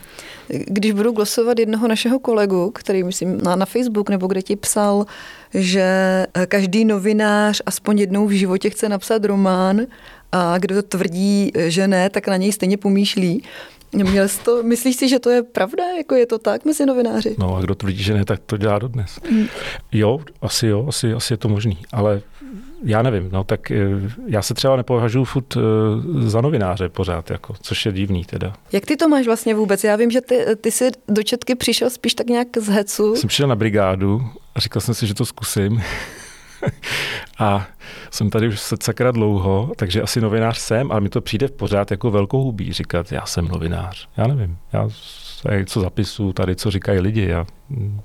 Když 0.49 0.91
budu 0.91 1.11
glosovat 1.11 1.59
jednoho 1.59 1.87
našeho 1.87 2.19
kolegu, 2.19 2.71
který 2.71 3.03
myslím 3.03 3.41
na, 3.43 3.55
na 3.55 3.65
Facebook 3.65 4.09
nebo 4.09 4.27
kde 4.27 4.41
ti 4.41 4.55
psal, 4.55 5.05
že 5.53 5.81
eh, 6.33 6.45
každý 6.45 6.85
novinář 6.85 7.61
aspoň 7.65 7.99
jednou 7.99 8.27
v 8.27 8.31
životě 8.31 8.69
chce 8.69 8.89
napsat 8.89 9.25
román 9.25 9.81
a 10.31 10.57
kdo 10.57 10.81
tvrdí, 10.81 11.51
eh, 11.55 11.69
že 11.69 11.87
ne, 11.87 12.09
tak 12.09 12.27
na 12.27 12.37
něj 12.37 12.51
stejně 12.51 12.77
pomýšlí. 12.77 13.43
Měl 13.93 14.27
jsi 14.27 14.39
to, 14.39 14.63
myslíš 14.63 14.95
si, 14.95 15.09
že 15.09 15.19
to 15.19 15.29
je 15.29 15.43
pravda? 15.43 15.83
Jako 15.97 16.15
je 16.15 16.25
to 16.25 16.37
tak 16.39 16.65
mezi 16.65 16.85
novináři? 16.85 17.35
No 17.39 17.55
a 17.55 17.61
kdo 17.61 17.75
tvrdí, 17.75 18.03
že 18.03 18.13
ne, 18.13 18.25
tak 18.25 18.39
to 18.45 18.57
dělá 18.57 18.79
dodnes. 18.79 19.19
Hmm. 19.29 19.47
Jo, 19.91 20.19
asi 20.41 20.67
jo, 20.67 20.85
asi, 20.87 21.13
asi 21.13 21.33
je 21.33 21.37
to 21.37 21.49
možný, 21.49 21.77
ale 21.91 22.21
já 22.83 23.01
nevím, 23.01 23.29
no 23.31 23.43
tak 23.43 23.71
eh, 23.71 23.77
já 24.27 24.41
se 24.41 24.53
třeba 24.53 24.75
nepovažuji 24.75 25.25
furt 25.25 25.57
eh, 25.57 25.59
za 26.29 26.41
novináře 26.41 26.89
pořád, 26.89 27.29
jako, 27.29 27.53
což 27.61 27.85
je 27.85 27.91
divný 27.91 28.25
teda. 28.25 28.53
Jak 28.71 28.85
ty 28.85 28.97
to 28.97 29.09
máš 29.09 29.25
vlastně 29.25 29.55
vůbec? 29.55 29.83
Já 29.83 29.95
vím, 29.95 30.11
že 30.11 30.21
ty, 30.21 30.45
ty 30.61 30.71
jsi 30.71 30.91
do 31.07 31.23
Četky 31.23 31.55
přišel 31.55 31.89
spíš 31.89 32.13
tak 32.13 32.27
nějak 32.27 32.47
z 32.57 32.67
hecu. 32.67 33.15
Jsem 33.15 33.27
přišel 33.27 33.47
na 33.47 33.55
brigádu 33.55 34.21
a 34.55 34.59
říkal 34.59 34.81
jsem 34.81 34.93
si, 34.93 35.07
že 35.07 35.13
to 35.13 35.25
zkusím. 35.25 35.81
a 37.39 37.67
jsem 38.11 38.29
tady 38.29 38.47
už 38.47 38.59
sakra 38.81 39.11
dlouho, 39.11 39.71
takže 39.75 40.01
asi 40.01 40.21
novinář 40.21 40.57
jsem, 40.57 40.91
ale 40.91 41.01
mi 41.01 41.09
to 41.09 41.21
přijde 41.21 41.47
v 41.47 41.51
pořád 41.51 41.91
jako 41.91 42.11
velkou 42.11 42.43
hubí 42.43 42.73
říkat, 42.73 43.11
já 43.11 43.25
jsem 43.25 43.47
novinář. 43.47 44.07
Já 44.17 44.27
nevím, 44.27 44.57
já 44.73 44.89
co 45.65 45.81
zapisu 45.81 46.33
tady, 46.33 46.55
co 46.55 46.71
říkají 46.71 46.99
lidi. 46.99 47.27
Já 47.27 47.45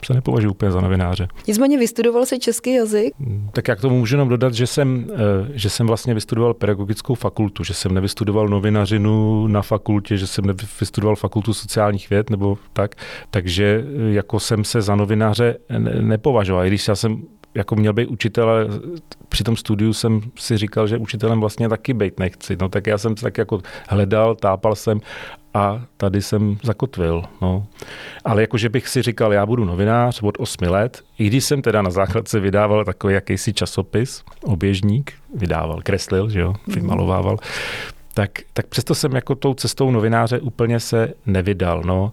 se 0.07 0.15
nepovažuji 0.15 0.49
úplně 0.49 0.71
za 0.71 0.81
novináře. 0.81 1.29
Nicméně 1.49 1.79
vystudoval 1.79 2.27
se 2.27 2.39
český 2.39 2.75
jazyk? 2.75 3.15
Tak 3.53 3.69
jak 3.69 3.81
tomu 3.81 3.99
můžu 3.99 4.15
jenom 4.15 4.29
dodat, 4.29 4.55
že 4.55 4.67
jsem, 4.67 5.07
eh, 5.13 5.19
že 5.55 5.71
jsem 5.71 5.87
vlastně 5.87 6.15
vystudoval 6.15 6.55
pedagogickou 6.55 7.15
fakultu, 7.15 7.65
že 7.65 7.75
jsem 7.75 7.95
nevystudoval 7.95 8.49
novinařinu 8.49 9.47
na 9.47 9.63
fakultě, 9.63 10.17
že 10.17 10.27
jsem 10.27 10.47
nevystudoval 10.47 11.17
fakultu 11.17 11.55
sociálních 11.55 12.11
věd 12.11 12.31
nebo 12.31 12.59
tak, 12.73 12.95
takže 13.31 13.85
eh, 13.85 14.13
jako 14.13 14.41
jsem 14.41 14.65
se 14.65 14.83
za 14.83 14.97
novináře 14.97 15.59
nepovažoval. 16.01 16.65
I 16.65 16.69
když 16.69 16.89
já 16.89 16.95
jsem 16.95 17.23
jako 17.55 17.77
měl 17.77 17.93
být 17.93 18.07
učitel, 18.07 18.51
ale 18.51 18.67
při 19.29 19.45
tom 19.45 19.57
studiu 19.57 19.93
jsem 19.93 20.21
si 20.39 20.57
říkal, 20.57 20.87
že 20.87 20.99
učitelem 20.99 21.41
vlastně 21.41 21.69
taky 21.69 21.95
být 21.95 22.21
nechci. 22.21 22.57
No 22.61 22.69
tak 22.69 22.87
já 22.87 22.99
jsem 22.99 23.15
tak 23.15 23.39
jako 23.39 23.61
hledal, 23.89 24.35
tápal 24.35 24.75
jsem 24.75 25.01
a 25.55 25.83
tady 25.97 26.23
jsem 26.23 26.59
zakotvil. 26.63 27.23
No. 27.41 27.67
Ale 28.25 28.41
jakože 28.41 28.69
bych 28.69 28.89
si 28.89 29.03
říkal, 29.03 29.33
já 29.33 29.47
budu 29.47 29.65
novinář 29.65 30.23
od 30.23 30.35
8 30.39 30.69
let, 30.69 31.03
i 31.19 31.27
když 31.27 31.45
jsem 31.45 31.63
teda 31.63 31.83
na 31.83 31.91
základce 31.91 32.41
vydával 32.41 32.85
takový 32.85 33.15
jakýsi 33.15 33.53
časopis, 33.53 34.25
oběžník, 34.43 35.13
vydával, 35.35 35.81
kreslil, 35.83 36.31
že 36.31 36.41
jo, 36.41 36.55
vymalovával, 36.67 37.37
tak, 38.15 38.31
tak 38.53 38.67
přesto 38.67 38.95
jsem 38.95 39.15
jako 39.15 39.35
tou 39.35 39.55
cestou 39.55 39.91
novináře 39.91 40.41
úplně 40.41 40.81
se 40.81 41.15
nevydal. 41.27 41.83
No. 41.87 42.13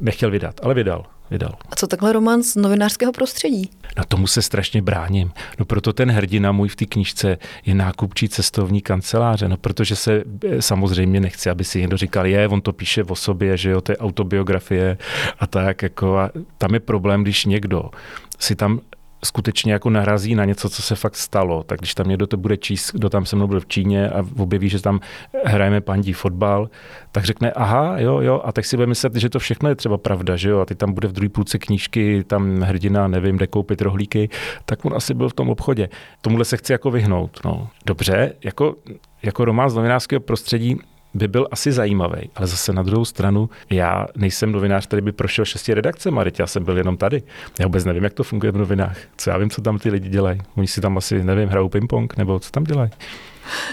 Nechtěl 0.00 0.30
vydat, 0.30 0.60
ale 0.62 0.74
vydal 0.74 1.06
vydal. 1.30 1.54
A 1.70 1.76
co 1.76 1.86
takhle 1.86 2.12
román 2.12 2.42
z 2.42 2.56
novinářského 2.56 3.12
prostředí? 3.12 3.70
No 3.98 4.04
tomu 4.04 4.26
se 4.26 4.42
strašně 4.42 4.82
bráním. 4.82 5.32
No 5.58 5.64
proto 5.64 5.92
ten 5.92 6.10
hrdina 6.10 6.52
můj 6.52 6.68
v 6.68 6.76
té 6.76 6.86
knižce 6.86 7.38
je 7.66 7.74
nákupčí 7.74 8.28
cestovní 8.28 8.80
kanceláře, 8.80 9.48
no 9.48 9.56
protože 9.56 9.96
se 9.96 10.22
eh, 10.44 10.62
samozřejmě 10.62 11.20
nechci, 11.20 11.50
aby 11.50 11.64
si 11.64 11.80
někdo 11.80 11.96
říkal, 11.96 12.26
je, 12.26 12.48
on 12.48 12.60
to 12.60 12.72
píše 12.72 13.04
o 13.04 13.14
sobě, 13.14 13.56
že 13.56 13.70
jo, 13.70 13.80
to 13.80 13.92
je 13.92 13.96
autobiografie 13.96 14.98
a 15.38 15.46
tak, 15.46 15.82
jako 15.82 16.18
a 16.18 16.30
tam 16.58 16.74
je 16.74 16.80
problém, 16.80 17.22
když 17.22 17.44
někdo 17.44 17.90
si 18.38 18.54
tam 18.54 18.80
skutečně 19.24 19.72
jako 19.72 19.90
narazí 19.90 20.34
na 20.34 20.44
něco, 20.44 20.68
co 20.68 20.82
se 20.82 20.94
fakt 20.94 21.16
stalo. 21.16 21.62
Tak 21.62 21.78
když 21.78 21.94
tam 21.94 22.08
někdo 22.08 22.26
to 22.26 22.36
bude 22.36 22.56
číst, 22.56 22.92
kdo 22.92 23.10
tam 23.10 23.26
se 23.26 23.36
mnou 23.36 23.46
byl 23.46 23.60
v 23.60 23.66
Číně 23.66 24.10
a 24.10 24.24
objeví, 24.38 24.68
že 24.68 24.82
tam 24.82 25.00
hrajeme 25.44 25.80
pandí 25.80 26.12
fotbal, 26.12 26.70
tak 27.12 27.24
řekne, 27.24 27.52
aha, 27.52 27.94
jo, 27.98 28.20
jo, 28.20 28.40
a 28.44 28.52
tak 28.52 28.64
si 28.64 28.76
bude 28.76 28.86
myslet, 28.86 29.16
že 29.16 29.28
to 29.28 29.38
všechno 29.38 29.68
je 29.68 29.74
třeba 29.74 29.98
pravda, 29.98 30.36
že 30.36 30.50
jo, 30.50 30.60
a 30.60 30.64
ty 30.64 30.74
tam 30.74 30.92
bude 30.92 31.08
v 31.08 31.12
druhé 31.12 31.28
půlce 31.28 31.58
knížky, 31.58 32.24
tam 32.24 32.60
hrdina, 32.60 33.08
nevím, 33.08 33.36
kde 33.36 33.46
koupit 33.46 33.82
rohlíky, 33.82 34.28
tak 34.64 34.84
on 34.84 34.94
asi 34.96 35.14
byl 35.14 35.28
v 35.28 35.34
tom 35.34 35.50
obchodě. 35.50 35.88
Tomuhle 36.20 36.44
se 36.44 36.56
chci 36.56 36.72
jako 36.72 36.90
vyhnout. 36.90 37.40
No. 37.44 37.68
Dobře, 37.86 38.32
jako, 38.44 38.76
jako 39.22 39.44
román 39.44 39.70
z 39.70 39.74
novinářského 39.74 40.20
prostředí 40.20 40.78
by 41.14 41.28
byl 41.28 41.48
asi 41.50 41.72
zajímavý, 41.72 42.30
ale 42.36 42.46
zase 42.46 42.72
na 42.72 42.82
druhou 42.82 43.04
stranu, 43.04 43.50
já 43.70 44.06
nejsem 44.16 44.52
novinář, 44.52 44.86
který 44.86 45.02
by 45.02 45.12
prošel 45.12 45.44
šesti 45.44 45.74
redakcemi, 45.74 46.20
já 46.38 46.46
jsem 46.46 46.64
byl 46.64 46.76
jenom 46.76 46.96
tady. 46.96 47.22
Já 47.60 47.66
vůbec 47.66 47.84
nevím, 47.84 48.04
jak 48.04 48.14
to 48.14 48.24
funguje 48.24 48.52
v 48.52 48.56
novinách. 48.56 48.96
Co 49.16 49.30
já 49.30 49.38
vím, 49.38 49.50
co 49.50 49.62
tam 49.62 49.78
ty 49.78 49.90
lidi 49.90 50.08
dělají. 50.08 50.40
Oni 50.56 50.66
si 50.66 50.80
tam 50.80 50.98
asi, 50.98 51.24
nevím, 51.24 51.48
hrajou 51.48 51.68
ping-pong, 51.68 52.06
nebo 52.18 52.40
co 52.40 52.50
tam 52.50 52.64
dělají. 52.64 52.90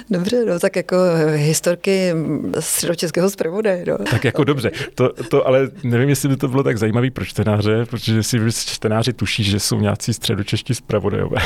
Dobře, 0.10 0.46
no, 0.46 0.60
tak 0.60 0.76
jako 0.76 0.96
historky 1.36 2.14
středočeského 2.60 3.30
zpravodaje. 3.30 3.86
No. 3.88 3.98
Tak 3.98 4.24
jako 4.24 4.44
dobře, 4.44 4.72
to, 4.96 5.14
to, 5.30 5.48
ale 5.48 5.70
nevím, 5.84 6.10
jestli 6.10 6.30
by 6.30 6.38
to 6.38 6.48
bylo 6.48 6.64
tak 6.64 6.78
zajímavé 6.78 7.12
pro 7.12 7.26
čtenáře, 7.26 7.86
protože 7.86 8.24
si 8.24 8.40
čtenáři 8.52 9.14
tuší, 9.14 9.44
že 9.44 9.60
jsou 9.60 9.80
nějací 9.80 10.14
středočeští 10.14 10.76
zpravodajové. 10.76 11.38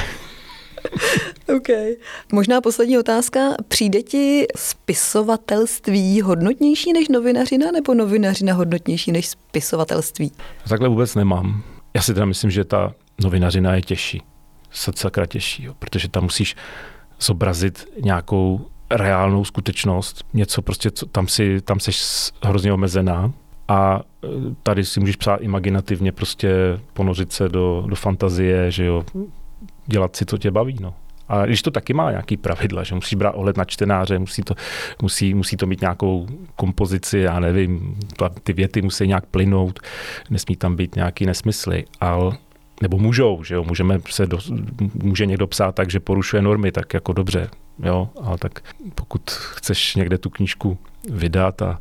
OK. 1.55 1.67
Možná 2.31 2.61
poslední 2.61 2.97
otázka. 2.97 3.39
Přijde 3.67 4.01
ti 4.01 4.45
spisovatelství 4.55 6.21
hodnotnější 6.21 6.93
než 6.93 7.07
novinařina 7.09 7.71
nebo 7.71 7.93
novinařina 7.93 8.53
hodnotnější 8.53 9.11
než 9.11 9.27
spisovatelství? 9.27 10.31
Takhle 10.69 10.89
vůbec 10.89 11.15
nemám. 11.15 11.63
Já 11.93 12.01
si 12.01 12.13
teda 12.13 12.25
myslím, 12.25 12.51
že 12.51 12.63
ta 12.63 12.93
novinařina 13.23 13.75
je 13.75 13.81
těžší. 13.81 14.21
Sakra 14.95 15.25
těžší, 15.25 15.63
jo, 15.63 15.73
protože 15.79 16.09
tam 16.09 16.23
musíš 16.23 16.55
zobrazit 17.19 17.85
nějakou 18.01 18.65
reálnou 18.91 19.45
skutečnost, 19.45 20.25
něco 20.33 20.61
prostě, 20.61 20.91
co, 20.91 21.05
tam, 21.05 21.27
si, 21.27 21.61
tam 21.61 21.79
jsi 21.79 21.91
hrozně 22.43 22.73
omezená 22.73 23.33
a 23.67 24.01
e, 24.23 24.27
tady 24.63 24.85
si 24.85 24.99
můžeš 24.99 25.15
psát 25.15 25.35
imaginativně, 25.35 26.11
prostě 26.11 26.79
ponořit 26.93 27.31
se 27.31 27.49
do, 27.49 27.83
do 27.87 27.95
fantazie, 27.95 28.71
že 28.71 28.85
jo, 28.85 29.05
dělat 29.85 30.15
si, 30.15 30.25
co 30.25 30.37
tě 30.37 30.51
baví. 30.51 30.77
No. 30.81 30.93
A 31.27 31.45
když 31.45 31.61
to 31.61 31.71
taky 31.71 31.93
má 31.93 32.11
nějaký 32.11 32.37
pravidla, 32.37 32.83
že 32.83 32.95
musí 32.95 33.15
brát 33.15 33.31
ohled 33.31 33.57
na 33.57 33.65
čtenáře, 33.65 34.19
musí 34.19 34.41
to, 34.41 34.55
musí, 35.01 35.33
musí 35.33 35.57
to 35.57 35.65
mít 35.65 35.81
nějakou 35.81 36.27
kompozici, 36.55 37.17
já 37.17 37.39
nevím, 37.39 37.99
ty 38.43 38.53
věty 38.53 38.81
musí 38.81 39.07
nějak 39.07 39.25
plynout, 39.25 39.79
nesmí 40.29 40.55
tam 40.55 40.75
být 40.75 40.95
nějaký 40.95 41.25
nesmysly, 41.25 41.85
ale 41.99 42.37
nebo 42.81 42.97
můžou, 42.97 43.43
že 43.43 43.55
jo, 43.55 43.63
můžeme 43.63 43.99
se 44.09 44.25
do, 44.25 44.37
může 44.93 45.25
někdo 45.25 45.47
psát 45.47 45.75
tak, 45.75 45.91
že 45.91 45.99
porušuje 45.99 46.41
normy, 46.41 46.71
tak 46.71 46.93
jako 46.93 47.13
dobře, 47.13 47.49
jo, 47.83 48.09
ale 48.21 48.37
tak 48.37 48.61
pokud 48.95 49.29
chceš 49.29 49.95
někde 49.95 50.17
tu 50.17 50.29
knížku 50.29 50.77
vydat 51.09 51.61
a 51.61 51.79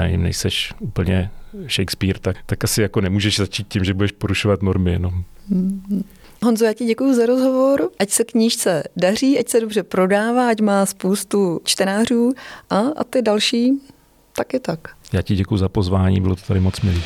nevím, 0.00 0.22
nejseš 0.22 0.74
úplně 0.80 1.30
Shakespeare, 1.68 2.18
tak, 2.18 2.36
tak 2.46 2.64
asi 2.64 2.82
jako 2.82 3.00
nemůžeš 3.00 3.38
začít 3.38 3.68
tím, 3.68 3.84
že 3.84 3.94
budeš 3.94 4.12
porušovat 4.12 4.62
normy, 4.62 4.98
no. 4.98 5.12
Mm-hmm. 5.50 6.02
Honzo, 6.44 6.64
já 6.64 6.72
ti 6.72 6.84
děkuji 6.84 7.14
za 7.14 7.26
rozhovor. 7.26 7.90
Ať 7.98 8.10
se 8.10 8.24
knížce 8.24 8.82
daří, 8.96 9.38
ať 9.38 9.48
se 9.48 9.60
dobře 9.60 9.82
prodává, 9.82 10.48
ať 10.48 10.60
má 10.60 10.86
spoustu 10.86 11.60
čtenářů 11.64 12.32
a, 12.70 12.78
a 12.78 13.04
ty 13.04 13.22
další 13.22 13.72
taky 14.32 14.60
tak. 14.60 14.88
Já 15.12 15.22
ti 15.22 15.36
děkuji 15.36 15.56
za 15.56 15.68
pozvání, 15.68 16.20
bylo 16.20 16.36
to 16.36 16.42
tady 16.46 16.60
moc 16.60 16.80
milý. 16.80 17.02